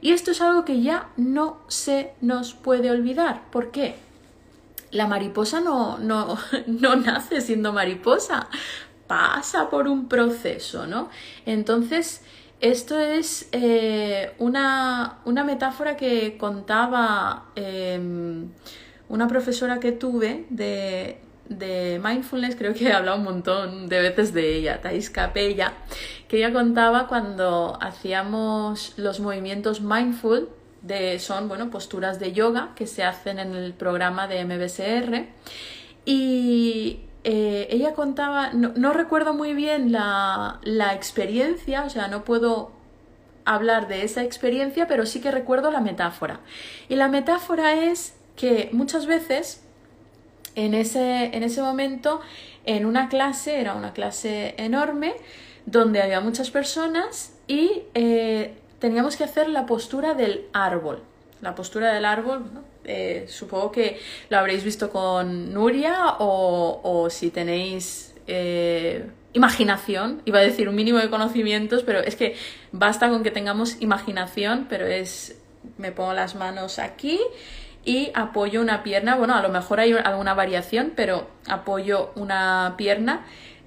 [0.00, 3.42] Y esto es algo que ya no se nos puede olvidar.
[3.52, 3.94] ¿Por qué?
[4.90, 8.48] La mariposa no, no, no nace siendo mariposa,
[9.06, 11.10] pasa por un proceso, ¿no?
[11.46, 12.22] Entonces,
[12.60, 18.48] esto es eh, una, una, metáfora que contaba em,
[19.10, 24.32] una profesora que tuve de, de mindfulness, creo que he hablado un montón de veces
[24.32, 25.74] de ella, Thais Capella,
[26.28, 30.48] que ella contaba cuando hacíamos los movimientos mindful,
[30.82, 35.26] de, son bueno, posturas de yoga que se hacen en el programa de MBSR.
[36.04, 42.70] Y eh, ella contaba, no, recuerdo muy bien la, la experiencia, o sea, no puedo
[43.44, 46.38] hablar de esa experiencia, pero sí que recuerdo la metáfora.
[46.88, 49.62] Y la metáfora es que muchas veces
[50.54, 52.20] en ese, en ese momento,
[52.64, 55.14] en una clase, era una clase enorme,
[55.66, 61.02] donde había muchas personas y eh, teníamos que hacer la postura del árbol.
[61.40, 62.44] La postura del árbol,
[62.84, 70.40] eh, supongo que lo habréis visto con Nuria o, o si tenéis eh, imaginación, iba
[70.40, 72.34] a decir un mínimo de conocimientos, pero es que
[72.72, 75.38] basta con que tengamos imaginación, pero es,
[75.78, 77.20] me pongo las manos aquí
[77.84, 83.24] y apoyo una pierna, bueno, a lo mejor hay alguna variación, pero apoyo una pierna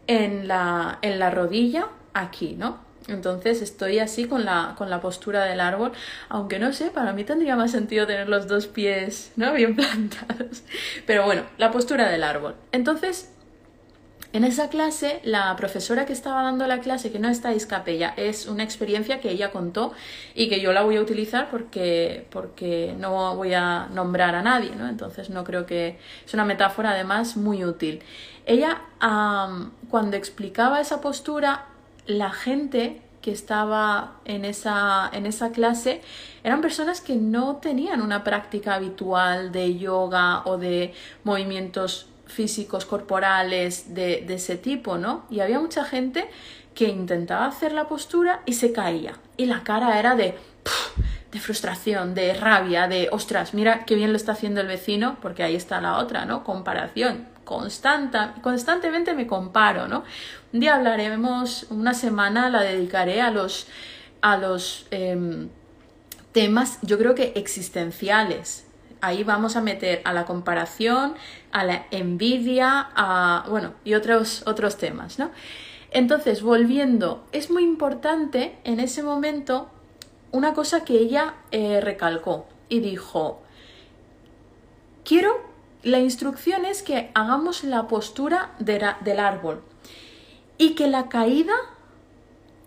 [0.07, 2.79] en la, en la rodilla aquí, ¿no?
[3.07, 5.91] Entonces estoy así con la, con la postura del árbol,
[6.29, 9.53] aunque no sé, para mí tendría más sentido tener los dos pies, ¿no?
[9.53, 10.63] Bien plantados.
[11.05, 12.55] Pero bueno, la postura del árbol.
[12.71, 13.32] Entonces,
[14.33, 18.47] en esa clase, la profesora que estaba dando la clase, que no está Capella, es
[18.47, 19.93] una experiencia que ella contó
[20.33, 24.71] y que yo la voy a utilizar porque, porque no voy a nombrar a nadie,
[24.75, 24.89] ¿no?
[24.89, 25.99] Entonces no creo que...
[26.25, 28.01] Es una metáfora además muy útil.
[28.47, 28.81] Ella,
[29.91, 31.65] cuando explicaba esa postura,
[32.07, 36.01] la gente que estaba en esa, en esa clase
[36.43, 40.93] eran personas que no tenían una práctica habitual de yoga o de
[41.23, 45.25] movimientos físicos corporales de, ese tipo, ¿no?
[45.29, 46.29] Y había mucha gente
[46.75, 49.13] que intentaba hacer la postura y se caía.
[49.37, 50.35] Y la cara era de,
[51.31, 55.43] de frustración, de rabia, de ostras, mira qué bien lo está haciendo el vecino, porque
[55.43, 56.43] ahí está la otra, ¿no?
[56.43, 57.27] Comparación.
[57.43, 60.03] Constanta, constantemente me comparo, ¿no?
[60.53, 63.67] Un día hablaremos, una semana la dedicaré a los,
[64.21, 65.49] a los em,
[66.31, 68.62] temas, yo creo que existenciales.
[69.03, 71.15] Ahí vamos a meter a la comparación,
[71.51, 75.29] a la envidia, a, bueno, y otros, otros temas, ¿no?
[75.91, 79.67] Entonces, volviendo, es muy importante en ese momento
[80.31, 83.43] una cosa que ella eh, recalcó y dijo,
[85.03, 85.37] quiero,
[85.83, 89.63] la instrucción es que hagamos la postura del árbol
[90.57, 91.55] y que la caída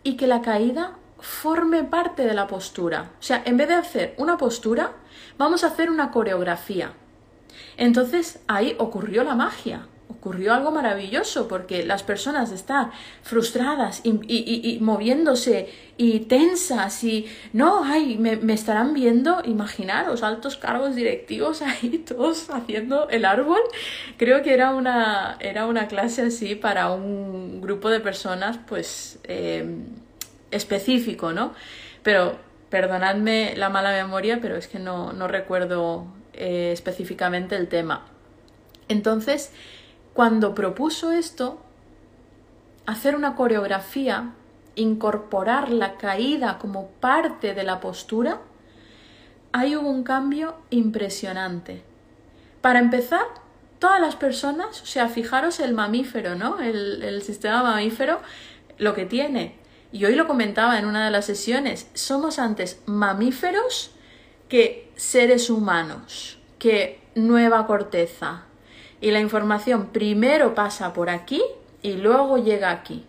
[0.03, 3.13] y que la caída forme parte de la postura.
[3.19, 4.93] O sea, en vez de hacer una postura,
[5.39, 6.93] vamos a hacer una coreografía.
[7.77, 9.87] Entonces ahí ocurrió la magia
[10.27, 12.91] ocurrió algo maravilloso porque las personas están
[13.23, 20.97] frustradas y, moviéndose y tensas y no, ay, me, me, estarán viendo, imaginaros, altos cargos
[20.97, 23.61] directivos ahí todos haciendo el árbol.
[24.17, 29.65] Creo que era una, era una clase así para un grupo de personas pues eh,
[30.51, 31.53] específico, ¿no?
[32.03, 32.37] Pero
[32.77, 38.05] perdonadme la mala memoria, pero es que no, no recuerdo eh, específicamente el tema.
[38.89, 39.51] Entonces,
[40.13, 41.59] cuando propuso esto,
[42.85, 44.35] hacer una coreografía,
[44.75, 48.43] incorporar la caída como parte de la postura,
[49.53, 51.83] ahí hubo un cambio impresionante.
[52.61, 53.25] Para empezar,
[53.79, 56.61] todas las personas, o sea, fijaros el mamífero, ¿no?
[56.61, 58.21] El, el, sistema mamífero,
[58.77, 59.57] lo que tiene.
[59.97, 63.93] Y hoy lo comentaba en una de las sesiones, somos antes mamíferos
[64.47, 68.43] que seres humanos, que nueva corteza,
[69.01, 71.43] y la información primero pasa por aquí
[71.81, 73.07] y luego llega aquí.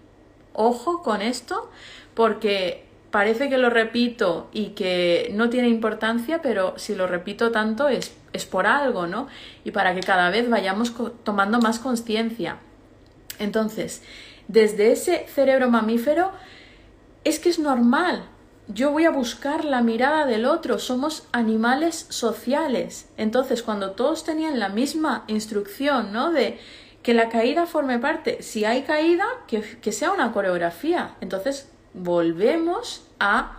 [0.53, 1.69] Ojo con esto
[2.13, 7.89] porque parece que lo repito y que no tiene importancia, pero si lo repito tanto
[7.89, 9.27] es, es por algo, ¿no?
[9.65, 10.93] Y para que cada vez vayamos
[11.25, 12.59] tomando más conciencia.
[13.39, 14.03] Entonces,
[14.47, 16.31] desde ese cerebro mamífero,
[17.27, 18.23] es que es normal
[18.67, 23.09] yo voy a buscar la mirada del otro, somos animales sociales.
[23.17, 26.31] Entonces, cuando todos tenían la misma instrucción, ¿no?
[26.31, 26.59] De
[27.01, 31.15] que la caída forme parte, si hay caída, que, que sea una coreografía.
[31.21, 33.57] Entonces, volvemos a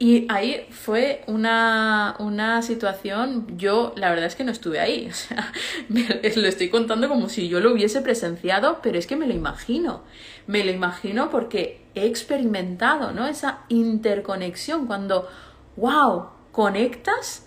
[0.00, 5.12] y ahí fue una, una, situación, yo la verdad es que no estuve ahí, o
[5.12, 5.52] sea,
[5.88, 6.06] me,
[6.36, 10.04] lo estoy contando como si yo lo hubiese presenciado, pero es que me lo imagino,
[10.48, 13.28] me lo imagino porque he experimentado, ¿no?
[13.28, 15.28] Esa interconexión, cuando,
[15.76, 17.46] wow, conectas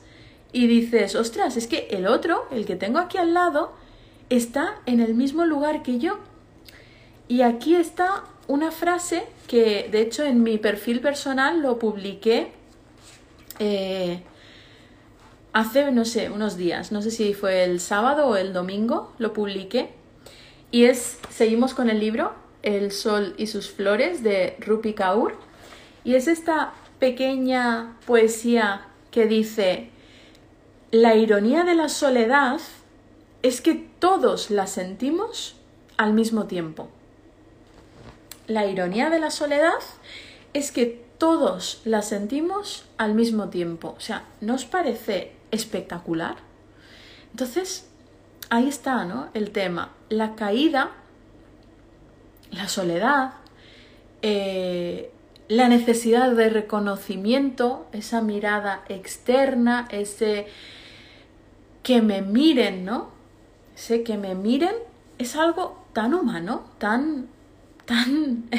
[0.54, 3.74] y dices, ostras, es que el otro, el que tengo aquí al lado,
[4.30, 6.20] está en el mismo lugar que yo.
[7.28, 12.52] Y aquí está una frase que de hecho en mi perfil personal lo publiqué
[13.58, 14.22] eh,
[15.54, 19.34] hace, no sé, unos días, no sé si fue el sábado o el domingo, lo
[19.34, 19.90] publiqué.
[20.70, 25.36] Y es, seguimos con el libro, El Sol y sus Flores de Rupi Kaur.
[26.04, 29.90] Y es esta pequeña poesía que dice,
[30.92, 32.60] la ironía de la soledad
[33.44, 35.56] es que todos la sentimos
[35.98, 36.90] al mismo tiempo.
[38.48, 39.80] La ironía de la soledad
[40.54, 43.96] es que todos la sentimos al mismo tiempo.
[43.98, 46.38] O sea, ¿no os parece espectacular?
[47.32, 47.88] Entonces,
[48.50, 49.30] ahí está, ¿no?
[49.34, 49.92] El tema.
[50.10, 50.92] La caída,
[52.52, 53.34] la soledad,
[54.22, 55.12] eh,
[55.48, 60.48] la necesidad de reconocimiento, esa mirada externa, ese
[61.84, 63.10] que me miren, ¿no?
[63.76, 64.76] Ese que me miren
[65.18, 67.28] es algo tan humano, tan
[67.86, 68.46] tan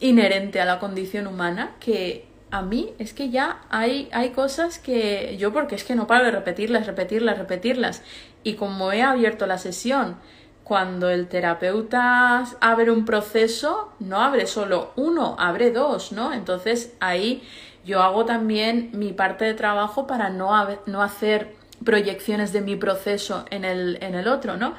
[0.00, 5.36] inherente a la condición humana que a mí es que ya hay, hay cosas que
[5.38, 8.02] yo porque es que no paro de repetirlas, repetirlas, repetirlas.
[8.44, 10.16] Y como he abierto la sesión,
[10.66, 16.32] cuando el terapeuta abre un proceso, no abre solo uno, abre dos, ¿no?
[16.32, 17.44] Entonces ahí
[17.84, 20.50] yo hago también mi parte de trabajo para no,
[20.86, 21.54] no hacer
[21.84, 24.74] proyecciones de mi proceso en el, en el otro, ¿no?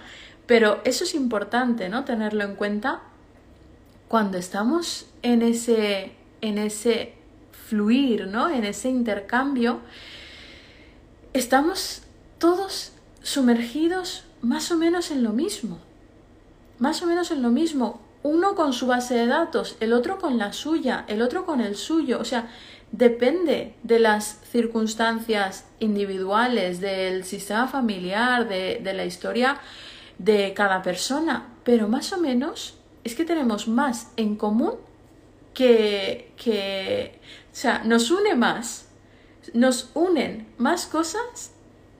[0.45, 2.03] Pero eso es importante, ¿no?
[2.03, 2.99] Tenerlo en cuenta
[4.09, 6.11] cuando estamos en ese,
[6.41, 7.13] en ese
[7.69, 8.49] fluir, ¿no?
[8.49, 9.79] En ese intercambio,
[11.31, 12.01] estamos
[12.39, 12.91] todos
[13.23, 15.77] sumergidos más o menos en lo mismo.
[16.79, 18.01] Más o menos en lo mismo.
[18.23, 21.75] uno con su base de datos, el otro con la suya, el otro con el
[21.75, 22.19] suyo.
[22.19, 22.49] O sea,
[22.91, 29.59] depende de las circunstancias individuales, del sistema familiar, de, la historia
[30.17, 31.47] de cada persona.
[31.63, 34.75] Pero más o menos es que tenemos más en común
[35.53, 37.19] que, que,
[37.53, 38.89] o sea, nos une más,
[39.53, 41.51] nos unen más cosas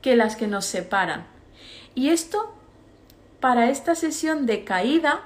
[0.01, 1.36] que las que nos separan.
[1.97, 2.53] Y esto,
[3.39, 5.21] para esta sesión de caída,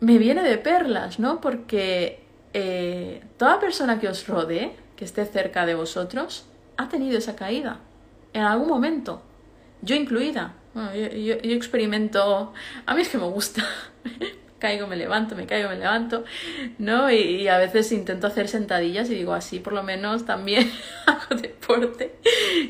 [0.00, 1.40] me viene de perlas, ¿no?
[1.40, 2.24] Porque
[2.54, 7.78] eh, toda persona que os rodee, que esté cerca de vosotros, ha tenido esa caída
[8.32, 9.22] en algún momento,
[9.80, 10.54] yo incluida.
[10.74, 12.52] yo, experimento,
[12.84, 13.64] a mí es que me gusta,
[14.58, 16.24] caigo, me levanto, me caigo, me levanto,
[16.78, 17.10] ¿no?
[17.10, 20.70] Y, a veces intento hacer sentadillas y digo así, por lo menos también
[21.06, 22.16] hago deporte.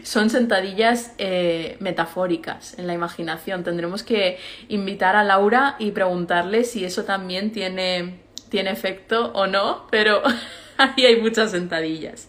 [0.03, 3.65] Son sentadillas eh, metafóricas en la imaginación.
[3.65, 8.21] Tendremos que invitar a Laura y preguntarle si eso también tiene,
[8.51, 10.23] tiene efecto o no, pero
[10.77, 12.29] ahí hay muchas sentadillas,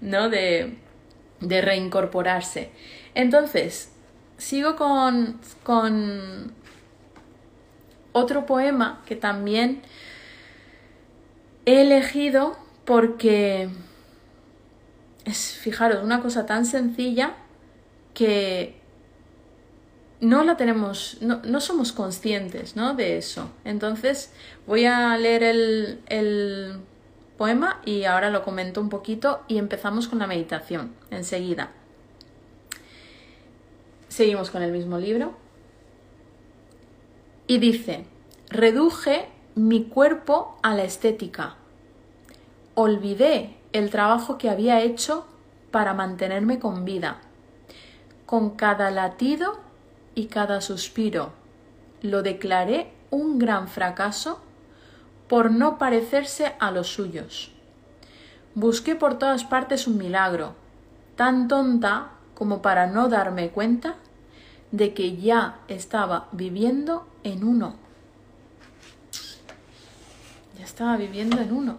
[0.00, 0.28] ¿no?
[0.28, 0.76] De,
[1.40, 2.70] de reincorporarse.
[3.14, 3.92] Entonces,
[4.36, 6.52] sigo con, con
[8.16, 9.82] otro poema que también
[11.66, 12.56] he elegido
[12.86, 13.68] porque
[15.26, 17.34] es, fijaros, una cosa tan sencilla
[18.14, 18.80] que
[20.20, 22.94] no la tenemos, no, somos conscientes ¿no?
[22.94, 23.50] de eso.
[23.64, 24.32] Entonces
[24.66, 26.78] voy a leer el, el
[27.36, 31.70] poema y ahora lo comento un poquito y empezamos con la meditación enseguida.
[34.08, 35.45] Seguimos con el mismo libro.
[37.46, 38.06] Y dice,
[38.48, 41.54] reduje mi cuerpo a la estética.
[42.74, 45.26] Olvidé el trabajo que había hecho
[45.70, 47.18] para mantenerme con vida.
[48.26, 49.58] Con cada latido
[50.14, 51.32] y cada suspiro
[52.02, 54.40] lo declaré un gran fracaso
[55.28, 57.52] por no parecerse a los suyos.
[58.54, 60.54] Busqué por todas partes un milagro,
[61.14, 63.96] tan tonta como para no darme cuenta
[64.76, 67.76] de que ya estaba viviendo en uno.
[70.58, 71.78] Ya estaba viviendo en uno.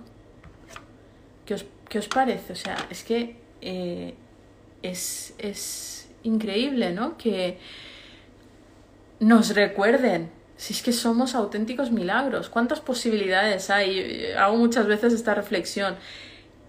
[1.45, 2.53] ¿Qué os, parece?
[2.53, 4.15] O sea, es que eh,
[4.81, 7.17] es, es increíble, ¿no?
[7.17, 7.59] Que
[9.19, 14.31] nos recuerden si es que somos auténticos milagros, ¿cuántas posibilidades hay?
[14.35, 15.95] Hago muchas veces esta reflexión.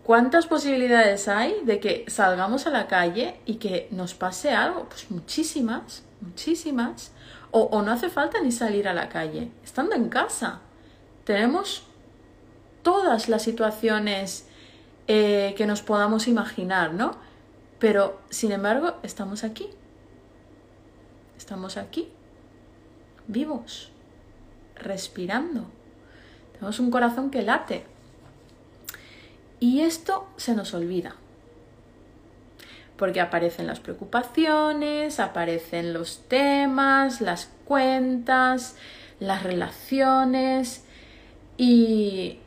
[0.04, 4.88] ¿Cuántas posibilidades hay de que salgamos a la calle y que nos pase algo?
[4.88, 7.12] Pues muchísimas, muchísimas.
[7.50, 9.50] O, no hace falta ni salir a la calle.
[9.64, 10.60] Estando en casa,
[11.24, 11.84] tenemos
[12.82, 14.46] todas las situaciones
[15.06, 17.12] eh, que nos podamos imaginar, ¿no?
[17.78, 19.68] Pero, sin embargo, estamos aquí.
[21.38, 22.08] Estamos aquí,
[23.28, 23.92] vivos,
[24.74, 25.66] respirando.
[26.52, 27.86] Tenemos un corazón que late.
[29.60, 31.14] Y esto se nos olvida
[32.98, 38.76] porque aparecen las preocupaciones, aparecen los temas, las cuentas,
[39.20, 40.84] las relaciones
[41.56, 42.40] y,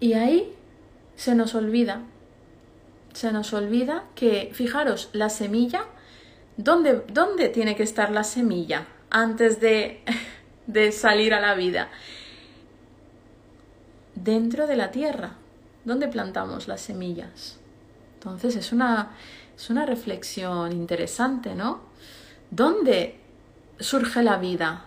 [0.00, 0.52] y ahí
[1.14, 2.02] se nos olvida,
[3.12, 5.84] se nos olvida que, fijaros, la semilla,
[6.56, 10.02] ¿dónde, dónde tiene que estar la semilla antes de,
[10.66, 11.90] de salir a la vida?
[14.16, 15.36] Dentro de la tierra.
[15.84, 17.59] ¿Dónde plantamos las semillas?
[18.20, 19.12] Entonces es una,
[19.56, 21.80] es una reflexión interesante, ¿no?
[22.50, 23.18] ¿Dónde
[23.78, 24.84] surge la vida?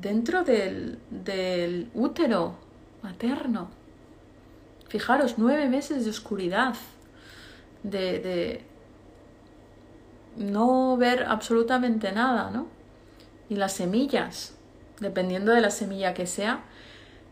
[0.00, 1.00] Dentro del,
[1.92, 2.54] útero
[3.02, 3.70] materno.
[4.86, 6.74] Fijaros, nueve meses de oscuridad,
[7.82, 8.64] de, de
[10.36, 12.68] no ver absolutamente nada, ¿no?
[13.48, 14.54] Y las semillas,
[15.00, 16.62] dependiendo de la semilla que sea,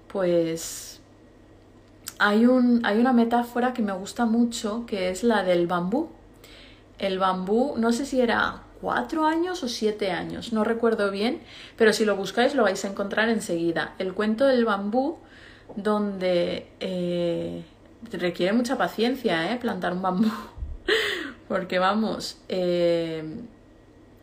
[0.08, 0.97] pues
[2.18, 6.10] hay, un, hay una metáfora que me gusta mucho, que es la del bambú
[6.98, 11.40] el bambú, no sé si era cuatro años o siete años, no recuerdo bien,
[11.76, 13.94] pero si lo buscáis lo vais a encontrar enseguida.
[13.98, 15.18] El cuento del bambú,
[15.76, 17.64] donde eh,
[18.12, 19.58] requiere mucha paciencia, ¿eh?
[19.58, 20.30] Plantar un bambú,
[21.48, 23.24] porque vamos, eh,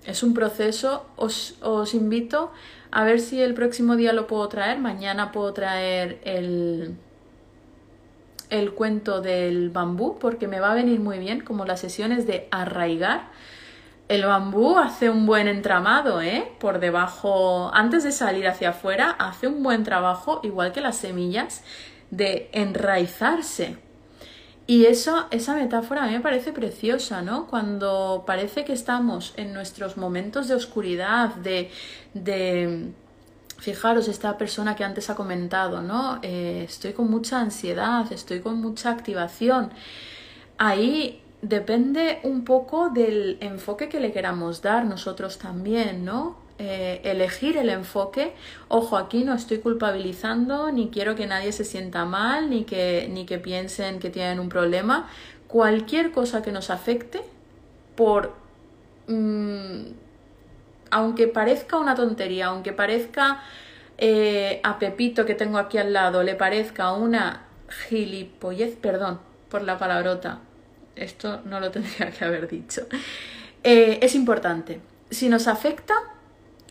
[0.06, 1.06] es un proceso.
[1.16, 2.52] Os, os invito
[2.92, 6.96] a ver si el próximo día lo puedo traer, mañana puedo traer el
[8.50, 12.48] el cuento del bambú porque me va a venir muy bien como las sesiones de
[12.52, 13.30] arraigar.
[14.08, 16.52] El bambú hace un buen entramado, ¿eh?
[16.60, 21.64] Por debajo, antes de salir hacia afuera, hace un buen trabajo, igual que las semillas,
[22.12, 23.78] de enraizarse.
[24.68, 27.48] Y eso, esa metáfora a mí me parece preciosa, ¿no?
[27.48, 31.70] Cuando parece que estamos en nuestros momentos de oscuridad, de,
[32.14, 32.92] de
[33.66, 36.20] Fijaros, esta persona que antes ha comentado, ¿no?
[36.22, 39.72] Eh, estoy con mucha ansiedad, estoy con mucha activación.
[40.60, 46.38] Ahí depende un poco del enfoque que le queramos dar nosotros también, ¿no?
[46.60, 48.36] Eh, elegir el enfoque.
[48.68, 53.26] Ojo, aquí no estoy culpabilizando, ni quiero que nadie se sienta mal, ni que, ni
[53.26, 55.10] que piensen que tienen un problema.
[55.48, 57.24] Cualquier cosa que nos afecte,
[57.96, 58.32] por
[59.08, 60.05] mm,
[60.96, 63.42] aunque parezca una tontería, aunque parezca
[63.98, 67.48] eh, a Pepito que tengo aquí al lado, le parezca una
[67.90, 69.20] gilipollez, perdón
[69.50, 70.40] por la palabrota,
[70.96, 72.88] esto no lo tendría que haber dicho,
[73.62, 74.80] eh, es importante.
[75.10, 75.96] Si nos afecta,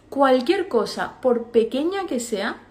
[0.09, 2.63] cualquier cosa, por pequeña que sea,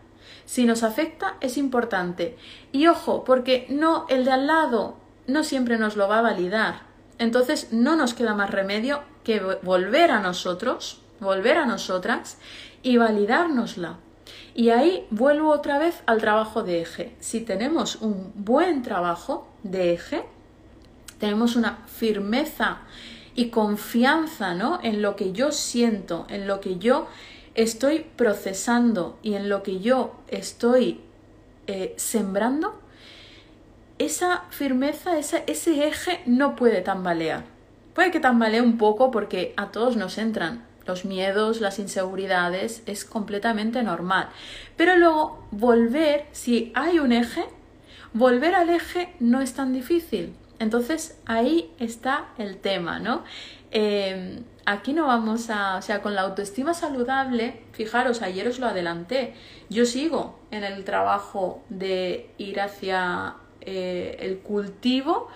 [0.45, 2.35] si nos afecta, es importante.
[2.71, 4.97] Y ojo, porque no, el de al lado
[5.27, 6.81] no siempre nos lo va a validar.
[7.19, 12.37] Entonces no nos queda más remedio que volver a nosotros volver a nosotras
[12.81, 13.97] y validárnosla.
[14.55, 17.15] Y ahí vuelvo otra vez al trabajo de eje.
[17.19, 20.23] Si tenemos un buen trabajo de eje,
[21.19, 22.79] tenemos una firmeza
[23.35, 24.79] y confianza ¿no?
[24.83, 27.07] en lo que yo siento, en lo que yo
[27.55, 31.01] estoy procesando y en lo que yo estoy
[31.67, 32.79] eh, sembrando,
[33.99, 37.45] esa firmeza, ese eje no puede tambalear.
[37.93, 43.05] Puede que tambalee un poco porque a todos nos entran los miedos, las inseguridades, es
[43.05, 44.29] completamente normal.
[44.75, 47.45] Pero luego volver, si hay un eje,
[48.13, 50.35] volver al eje no es tan difícil.
[50.59, 53.23] Entonces ahí está el tema, ¿no?
[53.71, 58.67] Em, aquí no vamos a, o sea, con la autoestima saludable, fijaros, ayer os lo
[58.67, 59.33] adelanté,
[59.69, 65.27] yo sigo en el trabajo de ir hacia eh, el cultivo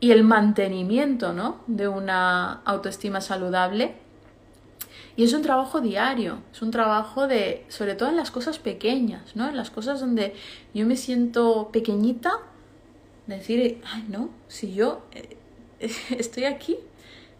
[0.00, 1.60] y el mantenimiento, ¿no?
[1.66, 3.94] De una autoestima saludable
[5.16, 9.34] y es un trabajo diario, es un trabajo de, sobre todo en las cosas pequeñas,
[9.34, 9.48] ¿no?
[9.48, 10.34] En las cosas donde
[10.74, 12.32] yo me siento pequeñita,
[13.26, 15.36] decir, ay, no, si yo eh,
[16.18, 16.76] estoy aquí,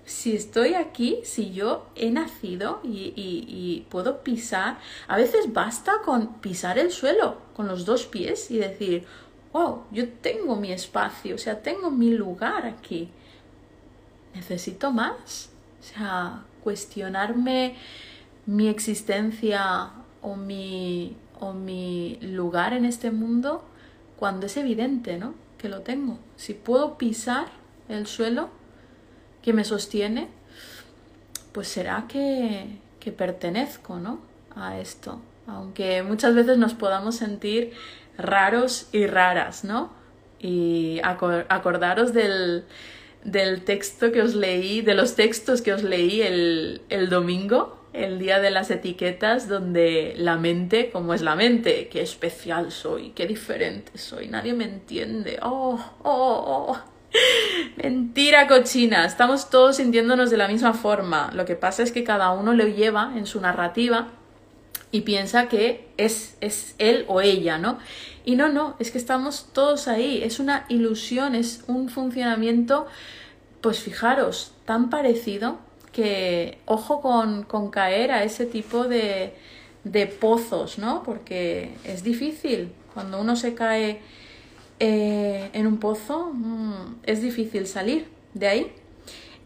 [0.06, 6.34] si estoy aquí, si yo he nacido y, y, puedo pisar, a veces basta con
[6.34, 9.04] pisar el suelo con los dos pies y decir,
[9.52, 13.08] wow, yo tengo mi espacio, o sea, tengo mi lugar aquí.
[14.34, 15.50] Necesito más.
[15.80, 17.76] O sea, cuestionarme
[18.44, 19.90] mi existencia
[20.20, 23.64] o mi, o mi lugar en este mundo
[24.16, 25.36] cuando es evidente, ¿no?
[25.58, 26.18] Que lo tengo.
[26.34, 27.46] Si puedo pisar
[27.88, 28.48] el suelo
[29.42, 30.26] que me sostiene,
[31.52, 34.18] pues será que, que pertenezco, ¿no?
[34.56, 35.20] A esto.
[35.46, 37.74] Aunque muchas veces nos podamos sentir
[38.18, 39.92] raros y raras, ¿no?
[40.40, 42.64] Y acordaros del,
[43.26, 48.18] del texto que os leí, de los textos que os leí el, el domingo, el
[48.18, 53.26] día de las etiquetas, donde la mente, como es la mente, qué especial soy, qué
[53.26, 55.38] diferente soy, nadie me entiende.
[55.42, 56.78] Oh, oh, oh.
[57.82, 61.30] Mentira cochina, estamos todos sintiéndonos de la misma forma.
[61.34, 64.08] Lo que pasa es que cada uno lo lleva en su narrativa
[64.91, 67.78] y piensa que es, es él o ella, ¿no?
[68.24, 72.87] Y no, no, es que estamos todos ahí, es una ilusión, es un funcionamiento,
[73.61, 75.59] pues fijaros, tan parecido
[75.93, 79.34] que ojo con, con caer a ese tipo de,
[79.84, 81.03] de, pozos, ¿no?
[81.03, 84.01] Porque es difícil, cuando uno se cae
[84.78, 88.72] eh, en un pozo, mm, es difícil salir de ahí.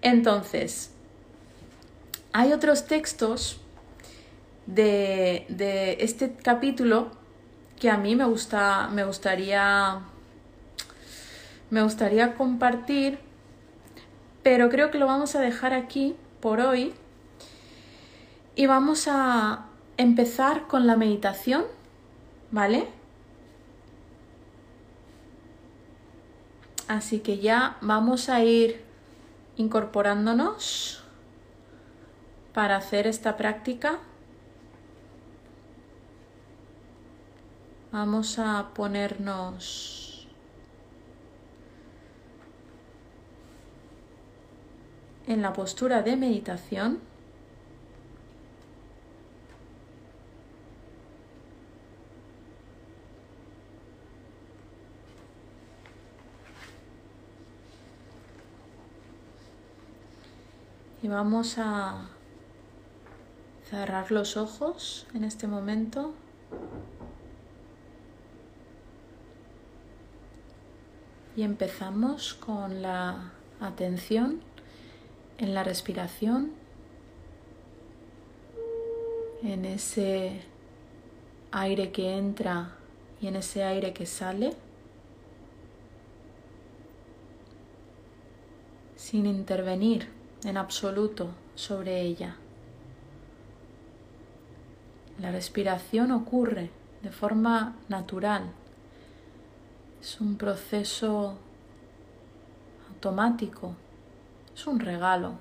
[0.03, 0.91] Entonces,
[2.33, 3.61] hay otros textos
[4.75, 7.11] de, de este capítulo
[7.79, 10.01] que a mí me gusta, me gustaría,
[11.71, 13.19] me gustaría compartir,
[14.43, 16.93] pero creo que lo vamos a dejar aquí por hoy
[18.55, 19.67] y vamos a
[19.97, 21.65] empezar con la meditación,
[22.51, 22.89] ¿vale?
[26.89, 28.83] Así que ya vamos a ir
[29.57, 31.05] incorporándonos
[32.53, 34.01] para hacer esta práctica.
[37.93, 40.29] Vamos a ponernos
[45.27, 47.01] en la postura de meditación.
[61.03, 62.09] Y vamos a
[63.69, 66.15] cerrar los ojos en este momento.
[71.37, 74.41] Y empezamos con la atención
[75.39, 76.53] en la respiración,
[79.43, 80.43] en ese
[81.53, 82.77] aire que entra
[83.21, 84.55] y en ese aire que sale,
[88.97, 90.09] sin intervenir
[90.45, 92.37] en absoluto sobre ella.
[95.21, 96.71] La respiración ocurre
[97.03, 98.53] de forma natural.
[100.01, 101.37] Es un proceso
[102.89, 103.75] automático,
[104.55, 105.35] es un regalo.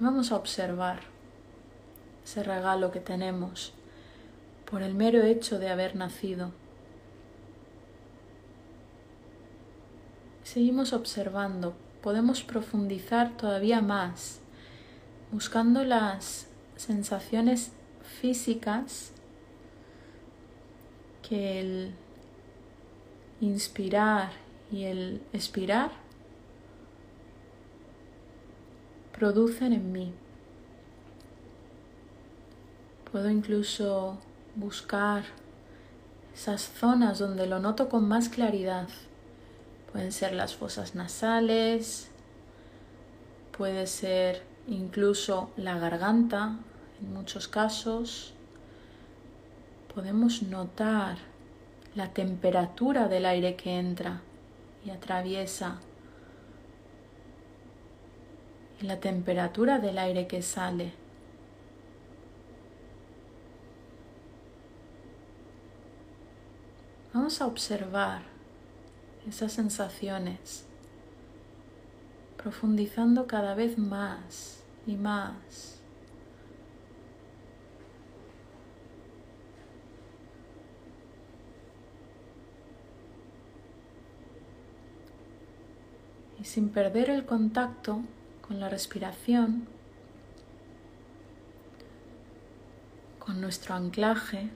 [0.00, 1.00] Y vamos a observar
[2.24, 3.74] ese regalo que tenemos
[4.70, 6.52] por el mero hecho de haber nacido.
[10.44, 14.40] Seguimos observando, podemos profundizar todavía más,
[15.30, 17.72] buscando las sensaciones
[18.20, 19.12] físicas
[21.22, 21.94] que el
[23.40, 24.30] inspirar
[24.70, 25.90] y el expirar
[29.12, 30.12] producen en mí.
[33.10, 34.18] Puedo incluso
[34.54, 35.24] buscar
[36.34, 38.88] esas zonas donde lo noto con más claridad.
[39.92, 42.10] Pueden ser las fosas nasales,
[43.56, 46.58] puede ser incluso la garganta,
[47.00, 48.34] en muchos casos.
[49.94, 51.16] Podemos notar
[51.98, 54.20] la temperatura del aire que entra
[54.84, 55.80] y atraviesa
[58.80, 60.92] y la temperatura del aire que sale.
[67.12, 68.22] Vamos a observar
[69.28, 70.66] esas sensaciones,
[72.36, 75.77] profundizando cada vez más y más.
[86.40, 88.00] Y sin perder el contacto
[88.46, 89.66] con la respiración,
[93.18, 94.50] con nuestro anclaje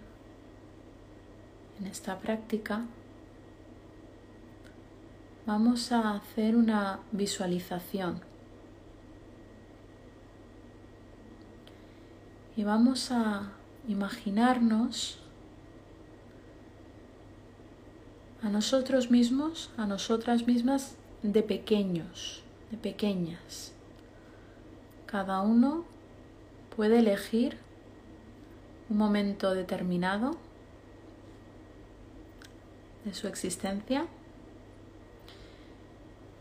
[1.79, 2.87] en esta práctica,
[5.45, 8.21] vamos a hacer una visualización.
[12.57, 13.53] Y vamos a
[13.89, 15.19] imaginarnos
[18.43, 23.73] a nosotros mismos, a nosotras mismas de pequeños, de pequeñas.
[25.07, 25.85] Cada uno
[26.77, 27.59] puede elegir
[28.89, 30.37] un momento determinado
[33.05, 34.07] de su existencia.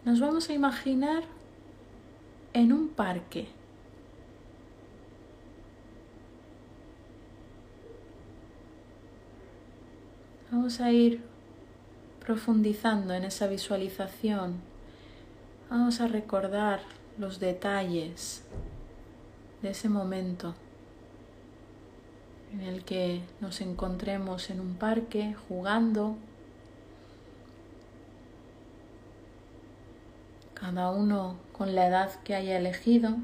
[0.06, 1.24] Nos vamos a imaginar
[2.54, 3.48] en un parque.
[10.52, 11.22] Vamos a ir
[12.20, 14.71] profundizando en esa visualización.
[15.72, 16.82] Vamos a recordar
[17.18, 18.44] los detalles
[19.62, 20.54] de ese momento
[22.52, 26.18] en el que nos encontremos en un parque jugando,
[30.56, 33.16] cada uno con la edad que haya elegido.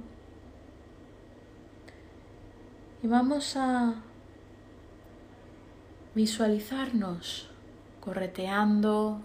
[3.03, 3.95] Y vamos a
[6.15, 7.49] visualizarnos
[7.99, 9.19] correteando,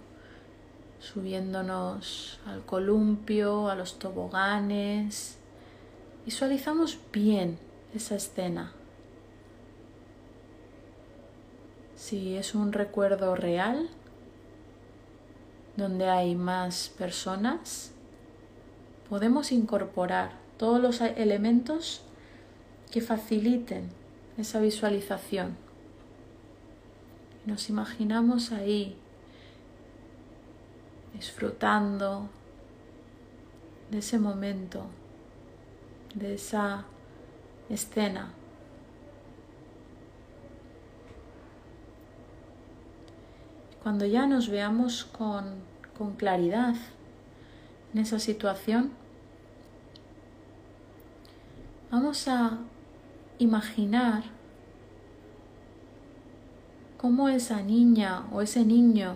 [1.03, 5.37] subiéndonos al columpio, a los toboganes.
[6.25, 7.59] Visualizamos bien
[7.93, 8.71] esa escena.
[11.95, 13.89] Si es un recuerdo real,
[15.75, 17.91] donde hay más personas,
[19.09, 22.01] podemos incorporar todos los elementos
[22.91, 23.89] que faciliten
[24.37, 25.57] esa visualización.
[27.45, 28.95] Nos imaginamos ahí
[31.23, 32.27] disfrutando
[33.89, 34.87] de ese momento,
[36.13, 36.83] de esa
[37.69, 38.33] escena.
[43.81, 45.45] Cuando ya nos veamos con,
[45.97, 46.75] con claridad
[47.93, 48.91] en esa situación,
[51.89, 52.57] vamos a
[53.39, 54.23] imaginar
[56.97, 59.15] cómo esa niña o ese niño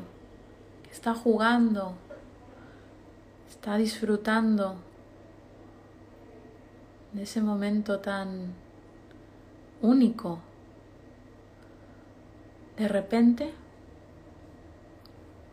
[0.97, 1.93] está jugando,
[3.47, 4.77] está disfrutando
[7.13, 8.55] de ese momento tan
[9.79, 10.39] único.
[12.77, 13.53] De repente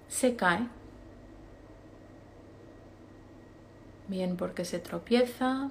[0.08, 0.66] se cae.
[4.08, 5.70] Bien porque se tropieza,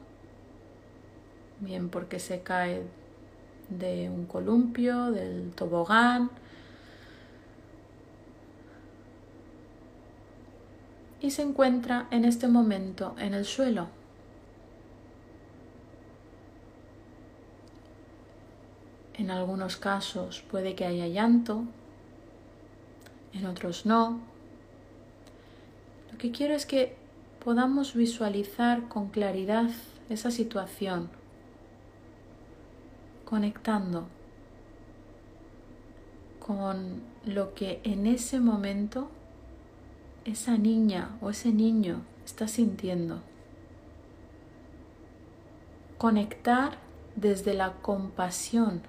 [1.62, 2.84] bien porque se cae
[3.70, 6.30] de un columpio, del tobogán,
[11.24, 13.88] y se encuentra en este momento en el suelo.
[19.14, 21.64] En algunos casos puede que haya llanto,
[23.32, 24.20] en otros no.
[26.12, 26.98] Lo que quiero es que
[27.42, 29.70] podamos visualizar con claridad
[30.10, 31.10] esa situación,
[33.24, 34.08] conectando
[36.46, 39.10] con lo que en ese momento
[40.26, 43.22] esa niña o ese niño está sintiendo.
[45.98, 46.78] Conectar
[47.16, 48.82] desde la compasión.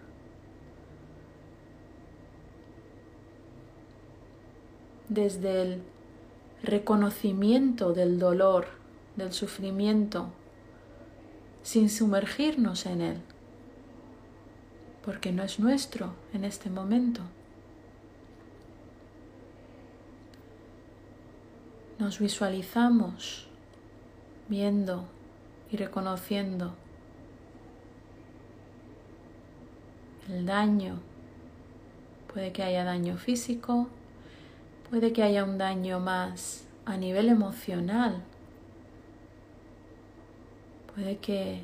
[5.08, 5.82] Desde el
[6.62, 8.66] reconocimiento del dolor,
[9.16, 10.28] del sufrimiento,
[11.62, 13.20] sin sumergirnos en él,
[15.04, 17.22] porque no es nuestro en este momento.
[22.04, 23.46] Nos visualizamos
[24.46, 25.06] viendo
[25.72, 26.74] y reconociendo
[30.28, 31.00] el daño.
[32.30, 33.88] Puede que haya daño físico,
[34.90, 38.22] puede que haya un daño más a nivel emocional.
[40.94, 41.62] Puede que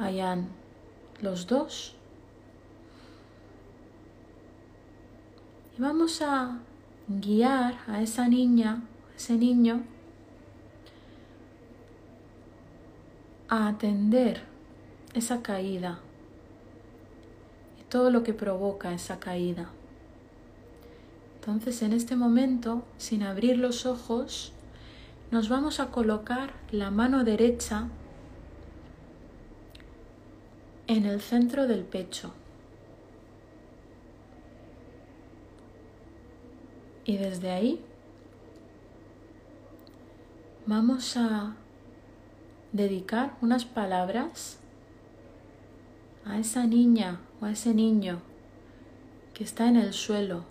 [0.00, 0.48] hayan
[1.20, 1.94] los dos.
[5.78, 6.58] Y vamos a
[7.18, 8.82] guiar a esa niña,
[9.16, 9.82] ese niño,
[13.48, 14.42] a atender
[15.14, 15.98] esa caída
[17.80, 19.70] y todo lo que provoca esa caída.
[21.34, 24.52] Entonces en este momento, sin abrir los ojos,
[25.32, 27.88] nos vamos a colocar la mano derecha
[30.86, 32.32] en el centro del pecho.
[37.10, 37.80] Y desde ahí
[40.64, 41.56] vamos a
[42.72, 44.60] dedicar unas palabras
[46.24, 48.20] a esa niña o a ese niño
[49.34, 50.44] que está en el suelo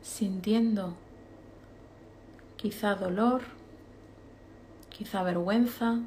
[0.00, 0.94] sintiendo
[2.56, 3.42] quizá dolor,
[4.88, 5.98] quizá vergüenza,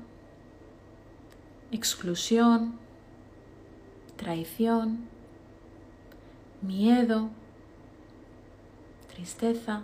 [1.71, 2.79] exclusión,
[4.17, 5.07] traición,
[6.63, 7.29] miedo,
[9.13, 9.83] tristeza,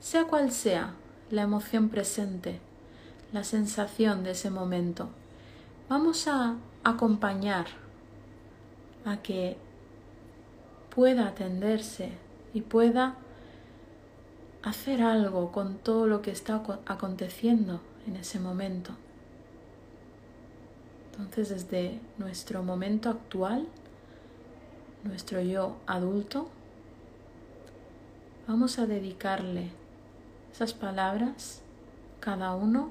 [0.00, 0.94] sea cual sea
[1.30, 2.60] la emoción presente,
[3.32, 5.08] la sensación de ese momento,
[5.88, 7.66] vamos a acompañar
[9.04, 9.56] a que
[10.94, 12.12] pueda atenderse
[12.54, 13.16] y pueda
[14.62, 18.92] hacer algo con todo lo que está aconteciendo en ese momento.
[21.12, 23.66] Entonces desde nuestro momento actual,
[25.04, 26.48] nuestro yo adulto,
[28.48, 29.68] vamos a dedicarle
[30.50, 31.60] esas palabras,
[32.18, 32.90] cada uno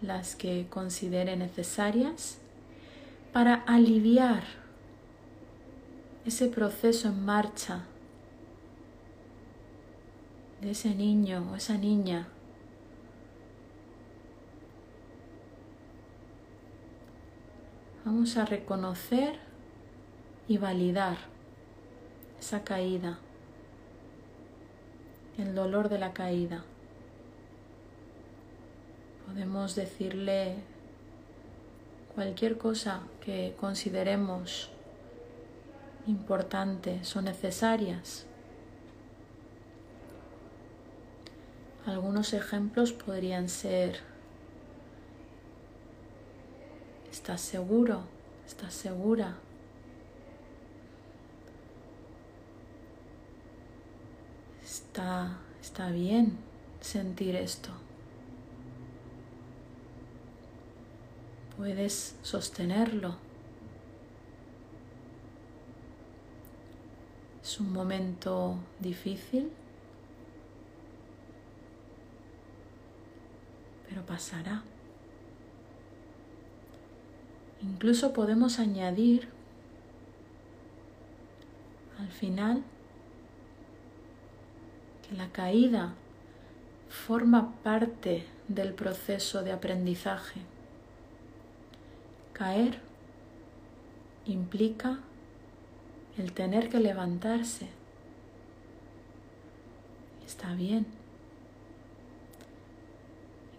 [0.00, 2.38] las que considere necesarias,
[3.34, 4.42] para aliviar
[6.24, 7.84] ese proceso en marcha
[10.62, 12.26] de ese niño o esa niña.
[18.04, 19.38] Vamos a reconocer
[20.48, 21.18] y validar
[22.40, 23.18] esa caída,
[25.38, 26.64] el dolor de la caída.
[29.26, 30.56] Podemos decirle
[32.14, 34.70] cualquier cosa que consideremos
[36.06, 38.26] importantes o necesarias.
[41.86, 44.00] Algunos ejemplos podrían ser,
[47.10, 48.02] ¿estás seguro?
[48.46, 49.36] ¿Estás segura?
[54.92, 56.36] Está, está bien
[56.82, 57.70] sentir esto.
[61.56, 63.16] Puedes sostenerlo.
[67.42, 69.50] Es un momento difícil,
[73.88, 74.62] pero pasará.
[77.62, 79.30] Incluso podemos añadir
[81.98, 82.62] al final
[85.12, 85.94] la caída
[86.88, 90.40] forma parte del proceso de aprendizaje.
[92.32, 92.80] Caer
[94.26, 94.98] implica
[96.18, 97.68] el tener que levantarse.
[100.26, 101.02] Está bien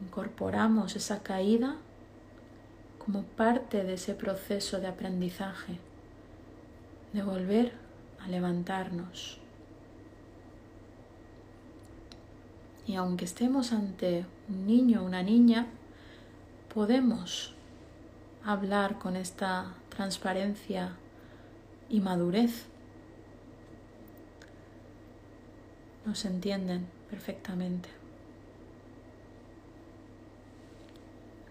[0.03, 1.77] incorporamos esa caída
[3.03, 5.79] como parte de ese proceso de aprendizaje,
[7.13, 7.73] de volver
[8.23, 9.39] a levantarnos.
[12.85, 15.67] Y aunque estemos ante un niño o una niña,
[16.73, 17.53] podemos
[18.43, 20.95] hablar con esta transparencia
[21.89, 22.65] y madurez.
[26.05, 27.89] Nos entienden perfectamente.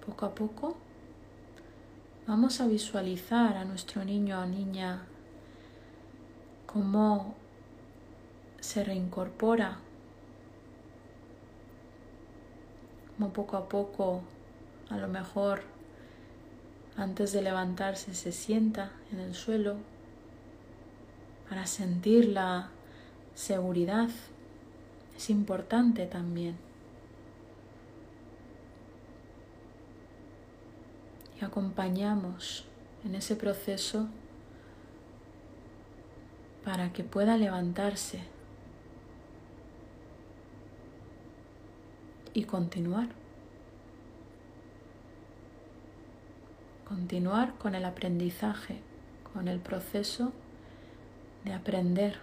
[0.05, 0.77] Poco a poco
[2.27, 5.03] vamos a visualizar a nuestro niño o niña
[6.67, 7.35] cómo
[8.61, 9.79] se reincorpora,
[13.31, 14.23] poco a poco,
[14.91, 15.63] a lo mejor
[16.97, 19.77] antes de levantarse se sienta en el suelo
[21.49, 22.71] para sentir la
[23.35, 24.09] seguridad.
[25.17, 26.57] Es importante también.
[31.41, 32.65] Y acompañamos
[33.05, 34.07] en ese proceso
[36.65, 38.32] para que pueda levantarse
[42.35, 43.09] y continuar.
[46.89, 48.81] Continuar con el aprendizaje,
[49.33, 50.33] con el proceso
[51.45, 52.19] de aprender.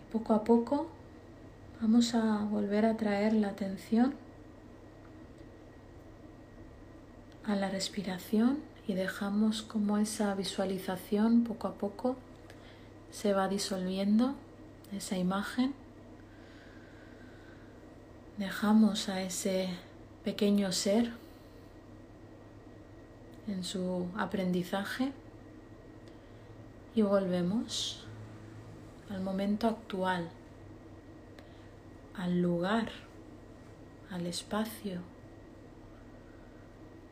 [0.00, 0.88] Y poco a poco
[1.80, 4.14] vamos a volver a traer la atención
[7.44, 12.16] a la respiración y dejamos como esa visualización poco a poco
[13.16, 14.34] se va disolviendo,
[14.94, 15.72] esa imagen.
[18.36, 19.70] Dejamos a ese
[20.22, 21.14] pequeño ser
[23.48, 25.12] en su aprendizaje
[26.94, 28.04] y volvemos
[29.08, 30.28] al momento actual,
[32.18, 32.90] al lugar,
[34.10, 35.00] al espacio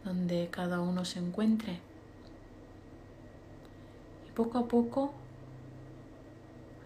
[0.05, 1.80] donde cada uno se encuentre.
[4.28, 5.14] Y poco a poco,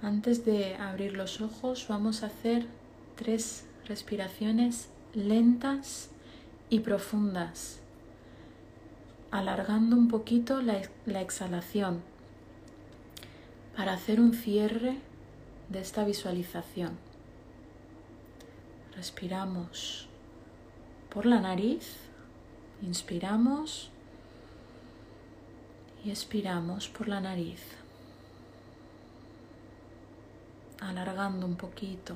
[0.03, 2.67] antes de abrir los ojos, vamos a hacer
[3.17, 6.11] tres respiraciones lentas
[6.71, 7.81] y profundas,
[9.31, 12.03] alargando un poquito la, la exhalación
[13.77, 14.97] para hacer un cierre
[15.69, 16.93] de esta visualización.
[18.97, 20.09] Respiramos
[21.11, 22.09] por la nariz
[22.83, 23.91] Inspiramos
[26.05, 27.61] y expiramos por la nariz,
[30.81, 32.15] alargando un poquito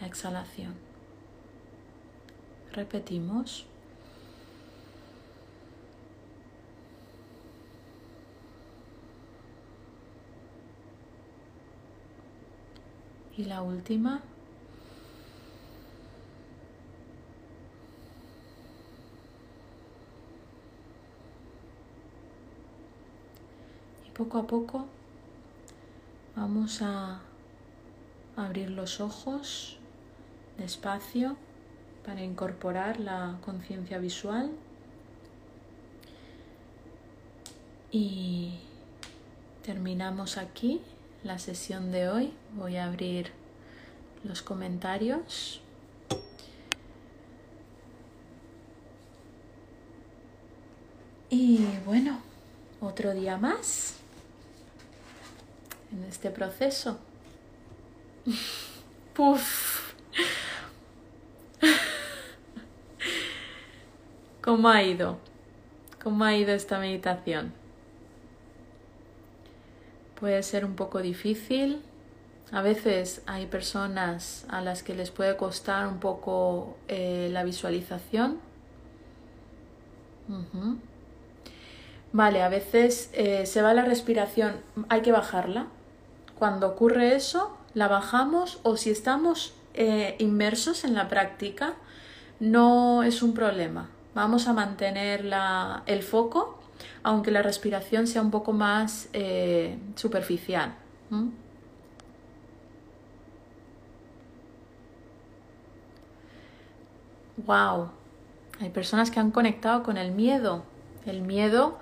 [0.00, 0.74] la exhalación.
[2.72, 3.66] Repetimos.
[13.36, 14.22] Y la última.
[24.12, 24.86] poco a poco
[26.36, 27.20] vamos a
[28.36, 29.78] abrir los ojos
[30.58, 31.36] despacio
[32.04, 34.50] para incorporar la conciencia visual
[37.90, 38.54] y
[39.64, 40.80] terminamos aquí
[41.22, 42.32] la sesión de hoy.
[42.54, 43.30] Voy a abrir
[44.24, 45.60] los comentarios.
[51.30, 52.20] Y bueno,
[52.80, 53.94] otro día más
[55.92, 56.98] en este proceso.
[59.14, 59.92] Puf.
[64.42, 65.18] ¿Cómo ha ido?
[66.02, 67.52] ¿Cómo ha ido esta meditación?
[70.18, 71.82] Puede ser un poco difícil.
[72.52, 78.38] A veces hay personas a las que les puede costar un poco eh, la visualización.
[82.12, 84.56] Vale, a veces eh, se va la respiración,
[84.88, 85.66] hay que bajarla
[86.38, 91.74] cuando ocurre eso, la bajamos o si estamos eh, inmersos en la práctica,
[92.40, 93.88] no es un problema.
[94.14, 95.30] Vamos a mantener
[95.86, 96.58] el foco,
[97.02, 100.74] aunque la respiración sea un poco más eh, superficial.
[107.46, 107.88] Wow,
[108.60, 110.64] hay personas que han conectado con el miedo.
[111.06, 111.78] El miedo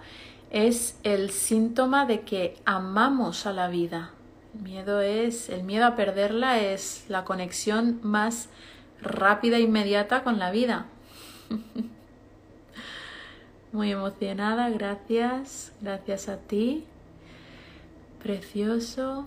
[0.51, 4.13] es el síntoma de que amamos a la vida,
[4.55, 8.49] miedo es, el miedo a perderla es la conexión más
[9.03, 10.87] rápida e inmediata con la vida.
[13.73, 16.85] Muy emocionada, gracias, gracias a ti.
[18.23, 19.27] Precioso.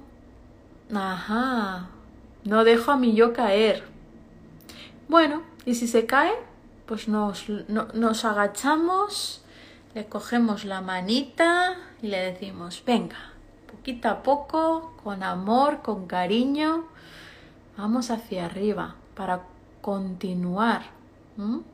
[0.93, 1.87] Ajá,
[2.43, 3.83] no dejo a mi yo caer.
[5.07, 6.33] Bueno, y si se cae,
[6.85, 9.43] pues nos, nos agachamos,
[9.95, 13.32] le cogemos la manita y le decimos, venga,
[13.83, 16.85] poquito a poco, con amor, con cariño,
[17.75, 19.41] vamos hacia arriba para
[19.81, 20.83] continuar.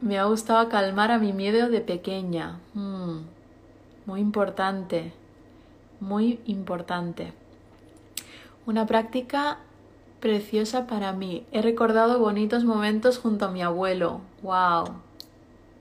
[0.00, 2.58] Me ha gustado calmar a mi miedo de pequeña.
[2.74, 5.12] Muy importante,
[6.00, 7.32] muy importante.
[8.66, 9.58] Una práctica
[10.18, 11.46] preciosa para mí.
[11.52, 14.22] He recordado bonitos momentos junto a mi abuelo.
[14.42, 15.03] ¡Wow!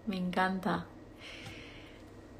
[0.05, 0.85] Me encanta.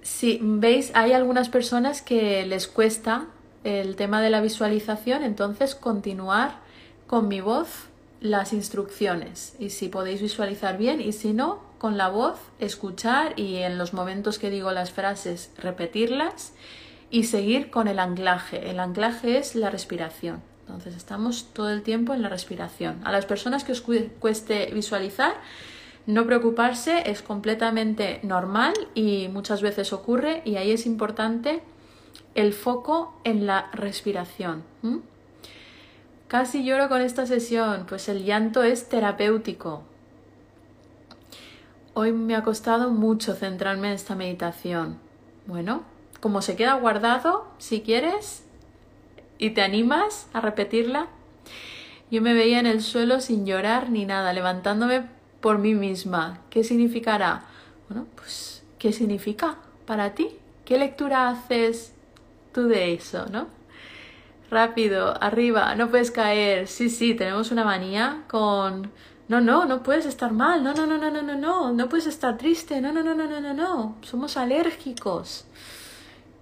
[0.02, 3.28] Si veis, hay algunas personas que les cuesta
[3.64, 6.60] el tema de la visualización, entonces continuar
[7.08, 7.88] con mi voz
[8.20, 13.58] las instrucciones y si podéis visualizar bien y si no, con la voz escuchar y
[13.58, 16.54] en los momentos que digo las frases repetirlas
[17.10, 18.70] y seguir con el anclaje.
[18.70, 20.42] El anclaje es la respiración.
[20.62, 23.02] Entonces estamos todo el tiempo en la respiración.
[23.04, 25.34] A las personas que os cueste visualizar,
[26.06, 31.62] no preocuparse es completamente normal y muchas veces ocurre y ahí es importante
[32.36, 34.64] el foco en la respiración.
[36.28, 39.84] Casi lloro con esta sesión, pues el llanto es terapéutico.
[41.94, 44.98] Hoy me ha costado mucho centrarme en esta meditación.
[45.46, 45.84] Bueno,
[46.20, 48.44] como se queda guardado, si quieres,
[49.38, 51.08] y te animas a repetirla.
[52.10, 55.08] Yo me veía en el suelo sin llorar ni nada, levantándome
[55.44, 56.40] por mí misma.
[56.50, 57.44] ¿Qué significará?
[57.90, 60.30] Bueno, pues, ¿qué significa para ti?
[60.64, 61.94] ¿Qué lectura haces
[62.54, 63.48] tú de eso, no?
[64.50, 66.70] Rápido, arriba, no puedes caer.
[66.70, 68.90] Sí, sí, tenemos una manía con
[69.28, 70.64] no, no, no puedes estar mal.
[70.64, 71.74] No, no, no, no, no, no, no.
[71.74, 72.80] No puedes estar triste.
[72.80, 73.96] No, no, no, no, no, no, no.
[74.02, 75.46] Somos alérgicos.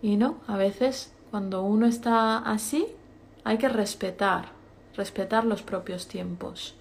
[0.04, 2.86] Y no, a veces cuando uno está así,
[3.44, 4.50] hay que respetar,
[4.96, 6.76] respetar los propios tiempos.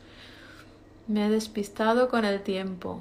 [1.11, 3.01] Me he despistado con el tiempo.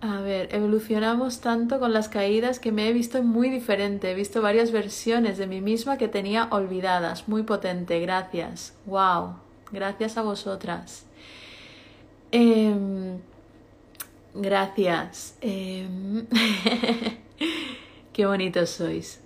[0.00, 4.12] A ver, evolucionamos tanto con las caídas que me he visto muy diferente.
[4.12, 7.26] He visto varias versiones de mí misma que tenía olvidadas.
[7.26, 8.76] Muy potente, gracias.
[8.86, 9.34] ¡Wow!
[9.72, 11.06] Gracias a vosotras.
[12.30, 13.18] Em,
[14.34, 15.36] gracias.
[15.40, 16.24] Em,
[18.12, 19.20] Qué bonitos sois.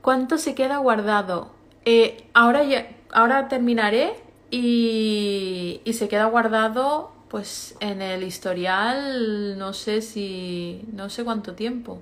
[0.00, 1.50] ¿Cuánto se queda guardado?
[1.84, 9.72] Eh, ahora, ya, ahora terminaré y, y se queda guardado pues en el historial no
[9.72, 12.00] sé si no sé cuánto tiempo.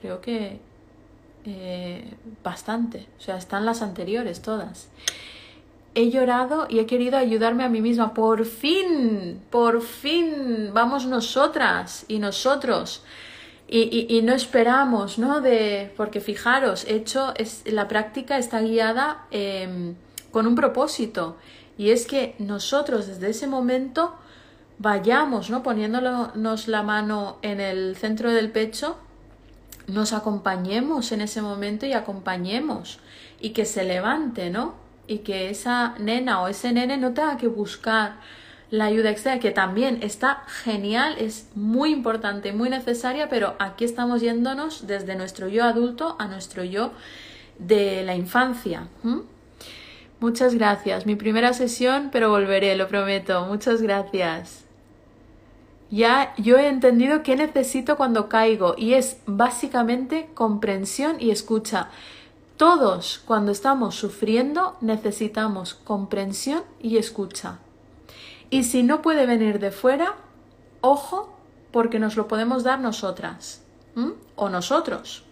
[0.00, 0.60] Creo que
[1.44, 3.06] eh, bastante.
[3.18, 4.88] O sea están las anteriores todas.
[5.94, 8.14] He llorado y he querido ayudarme a mí misma.
[8.14, 13.02] Por fin por fin vamos nosotras y nosotros.
[13.66, 15.40] Y, no esperamos, ¿no?
[15.40, 19.96] De, porque fijaros, hecho, es, la práctica está guiada em,
[20.34, 21.36] con un propósito
[21.78, 24.16] y es que nosotros desde ese momento
[24.78, 25.62] vayamos, ¿no?
[25.62, 28.96] Poniéndonos la mano en el centro del pecho,
[29.86, 32.98] nos acompañemos en ese momento y acompañemos
[33.40, 34.74] y que se levante, ¿no?
[35.06, 38.16] Y que esa nena o ese nene no tenga que buscar
[38.70, 44.20] la ayuda externa, que también está genial, es muy importante, muy necesaria, pero aquí estamos
[44.20, 46.90] yéndonos desde nuestro yo adulto a nuestro yo
[47.60, 48.88] de la infancia.
[50.20, 51.06] Muchas gracias.
[51.06, 53.44] Mi primera sesión, pero volveré, lo prometo.
[53.46, 54.64] Muchas gracias.
[55.90, 61.90] Ya yo he entendido qué necesito cuando caigo y es básicamente comprensión y escucha.
[62.56, 67.58] Todos cuando estamos sufriendo necesitamos comprensión y escucha.
[68.50, 70.14] Y si no puede venir de fuera,
[70.80, 71.32] ojo,
[71.70, 73.62] porque nos lo podemos dar nosotras
[74.36, 75.24] o nosotros.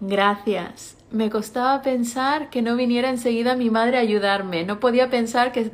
[0.00, 0.93] Gracias.
[1.14, 4.64] Me costaba pensar que no viniera enseguida mi madre a ayudarme.
[4.64, 5.70] No podía pensar que,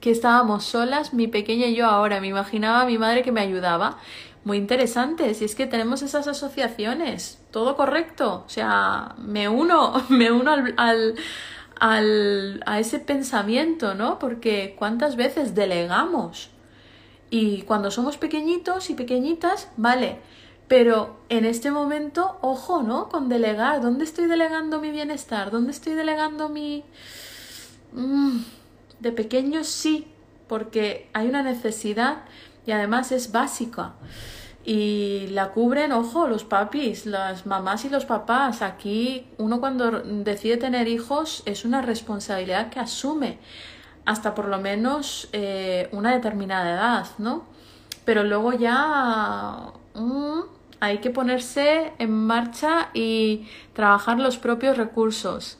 [0.00, 2.20] que estábamos solas, mi pequeña y yo ahora.
[2.20, 3.98] Me imaginaba a mi madre que me ayudaba.
[4.42, 7.40] Muy interesante, si es que tenemos esas asociaciones.
[7.50, 8.44] Todo correcto.
[8.46, 11.14] O sea, me uno, me uno al
[11.80, 14.18] al, a ese pensamiento, ¿no?
[14.20, 16.50] Porque cuántas veces delegamos.
[17.30, 20.18] Y cuando somos pequeñitos y pequeñitas, vale,
[20.70, 23.08] pero en este momento, ojo, ¿no?
[23.08, 23.80] Con delegar.
[23.80, 25.50] ¿Dónde estoy delegando mi bienestar?
[25.50, 26.84] ¿Dónde estoy delegando mi...
[27.92, 28.42] Mm,
[29.00, 30.06] de pequeños sí,
[30.46, 32.18] porque hay una necesidad
[32.66, 33.94] y además es básica
[34.64, 38.62] y la cubren, ojo, los papis, las mamás y los papás.
[38.62, 43.40] Aquí uno cuando decide tener hijos es una responsabilidad que asume
[44.04, 47.46] hasta por lo menos eh, una determinada edad, ¿no?
[48.04, 55.58] Pero luego ya mm, hay que ponerse en marcha y trabajar los propios recursos.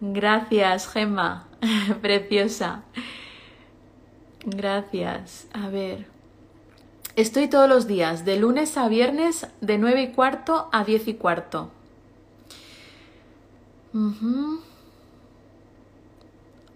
[0.00, 1.46] Gracias, Gemma,
[2.02, 2.82] preciosa.
[4.44, 5.46] Gracias.
[5.52, 6.06] A ver.
[7.14, 11.14] Estoy todos los días, de lunes a viernes, de 9 y cuarto a 10 y
[11.14, 11.70] cuarto.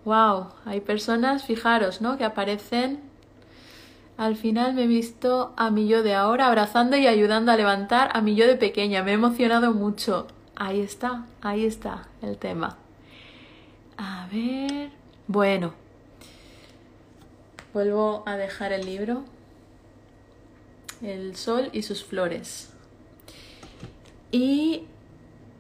[0.05, 2.19] Wow, hay personas, fijaros, ¿no?
[2.19, 3.01] Que aparecen.
[4.17, 8.11] Al final me he visto a mi yo de ahora abrazando y ayudando a levantar
[8.15, 9.03] a mi yo de pequeña.
[9.03, 10.27] Me he emocionado mucho.
[10.55, 12.79] Ahí está, ahí está el tema.
[13.99, 14.91] A ver.
[15.27, 15.75] Bueno.
[17.75, 19.25] Vuelvo a dejar el libro.
[21.03, 22.73] El sol y sus flores.
[24.33, 24.85] Y...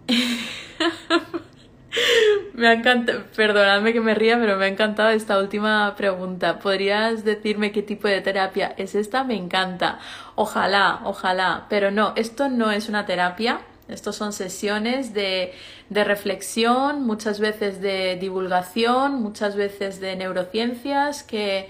[2.54, 6.58] me ha encantado, perdonadme que me ría, pero me ha encantado esta última pregunta.
[6.58, 9.24] ¿Podrías decirme qué tipo de terapia es esta?
[9.24, 9.98] Me encanta.
[10.34, 11.66] Ojalá, ojalá.
[11.68, 13.60] Pero no, esto no es una terapia.
[13.88, 15.52] Estos son sesiones de,
[15.90, 21.68] de, reflexión, muchas veces de divulgación, muchas veces de neurociencias que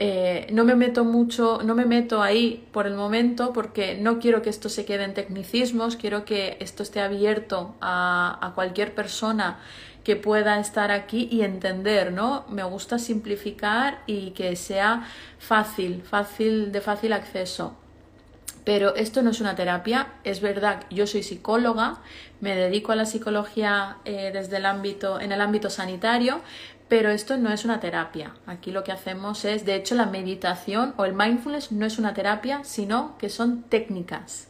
[0.00, 4.42] eh, no me meto mucho, no me meto ahí por el momento porque no quiero
[4.42, 9.58] que esto se quede en tecnicismos, quiero que esto esté abierto a, cualquier persona
[10.04, 12.44] que pueda estar aquí y entender, ¿no?
[12.48, 15.04] Me gusta simplificar y que sea
[15.40, 17.74] fácil, fácil, de fácil acceso.
[18.62, 21.98] Pero esto no es una terapia, es verdad, yo soy psicóloga,
[22.40, 26.40] me dedico a la psicología eh, desde el ámbito, en el ámbito sanitario,
[26.88, 28.34] pero esto no es una terapia.
[28.46, 32.14] Aquí lo que hacemos es, de hecho, la meditación o el mindfulness no es una
[32.14, 34.48] terapia, sino que son técnicas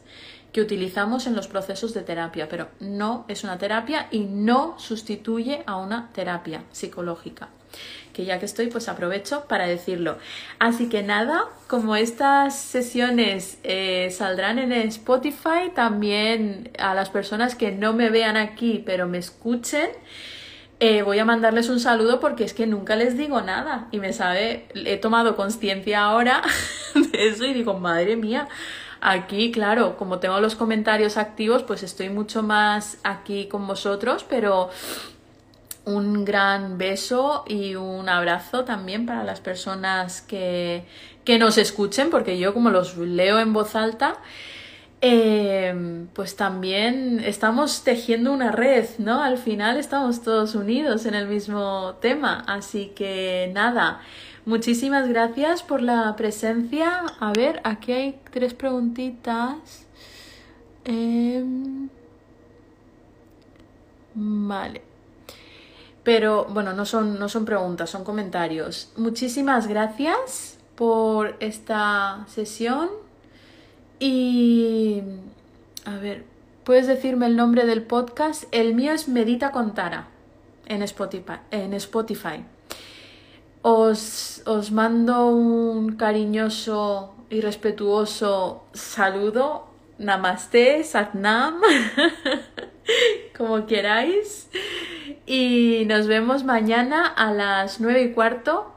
[0.51, 5.63] que utilizamos en los procesos de terapia, pero no es una terapia y no sustituye
[5.65, 7.49] a una terapia psicológica.
[8.13, 10.17] Que ya que estoy, pues aprovecho para decirlo.
[10.57, 17.71] Así que nada, como estas sesiones eh, saldrán en Spotify, también a las personas que
[17.71, 19.89] no me vean aquí, pero me escuchen,
[20.79, 23.87] eh, voy a mandarles un saludo porque es que nunca les digo nada.
[23.91, 26.41] Y me sabe, he tomado conciencia ahora
[26.95, 28.47] de eso y digo, madre mía,
[29.01, 34.69] aquí, claro, como tengo los comentarios activos, pues estoy mucho más aquí con vosotros, pero
[35.85, 40.85] un gran beso y un abrazo también para las personas que,
[41.25, 44.17] que nos escuchen, porque yo como los leo en voz alta,
[45.01, 49.23] eh, pues también estamos tejiendo una red, ¿no?
[49.23, 52.43] Al final estamos todos unidos en el mismo tema.
[52.47, 54.01] Así que nada,
[54.45, 57.05] muchísimas gracias por la presencia.
[57.19, 59.85] A ver, aquí hay tres preguntitas.
[60.83, 61.89] Em,
[64.13, 64.81] vale.
[66.03, 68.91] Pero bueno, no son, no son preguntas, son comentarios.
[68.97, 72.89] Muchísimas gracias por esta sesión.
[73.99, 75.01] Y...
[75.85, 76.23] A ver,
[76.63, 78.43] ¿puedes decirme el nombre del podcast?
[78.51, 80.07] El mío es Medita con Tara
[80.65, 81.39] en Spotify.
[81.51, 82.45] En Spotify.
[83.61, 89.67] Os, os mando un cariñoso y respetuoso saludo.
[89.97, 91.59] Namaste, Satnam,
[93.37, 94.49] como queráis.
[95.25, 98.71] Y nos vemos mañana a las nueve y cuarto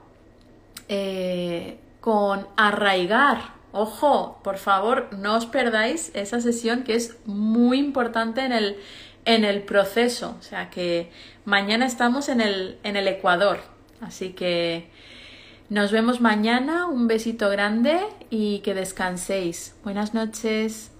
[0.88, 8.42] eh, con Arraigar Ojo, por favor, no os perdáis esa sesión que es muy importante
[8.42, 8.76] en el,
[9.24, 10.36] en el proceso.
[10.38, 11.10] O sea que
[11.44, 13.60] mañana estamos en el, en el Ecuador.
[14.00, 14.90] Así que
[15.70, 16.86] nos vemos mañana.
[16.86, 17.98] Un besito grande
[18.28, 19.74] y que descanséis.
[19.82, 20.91] Buenas noches.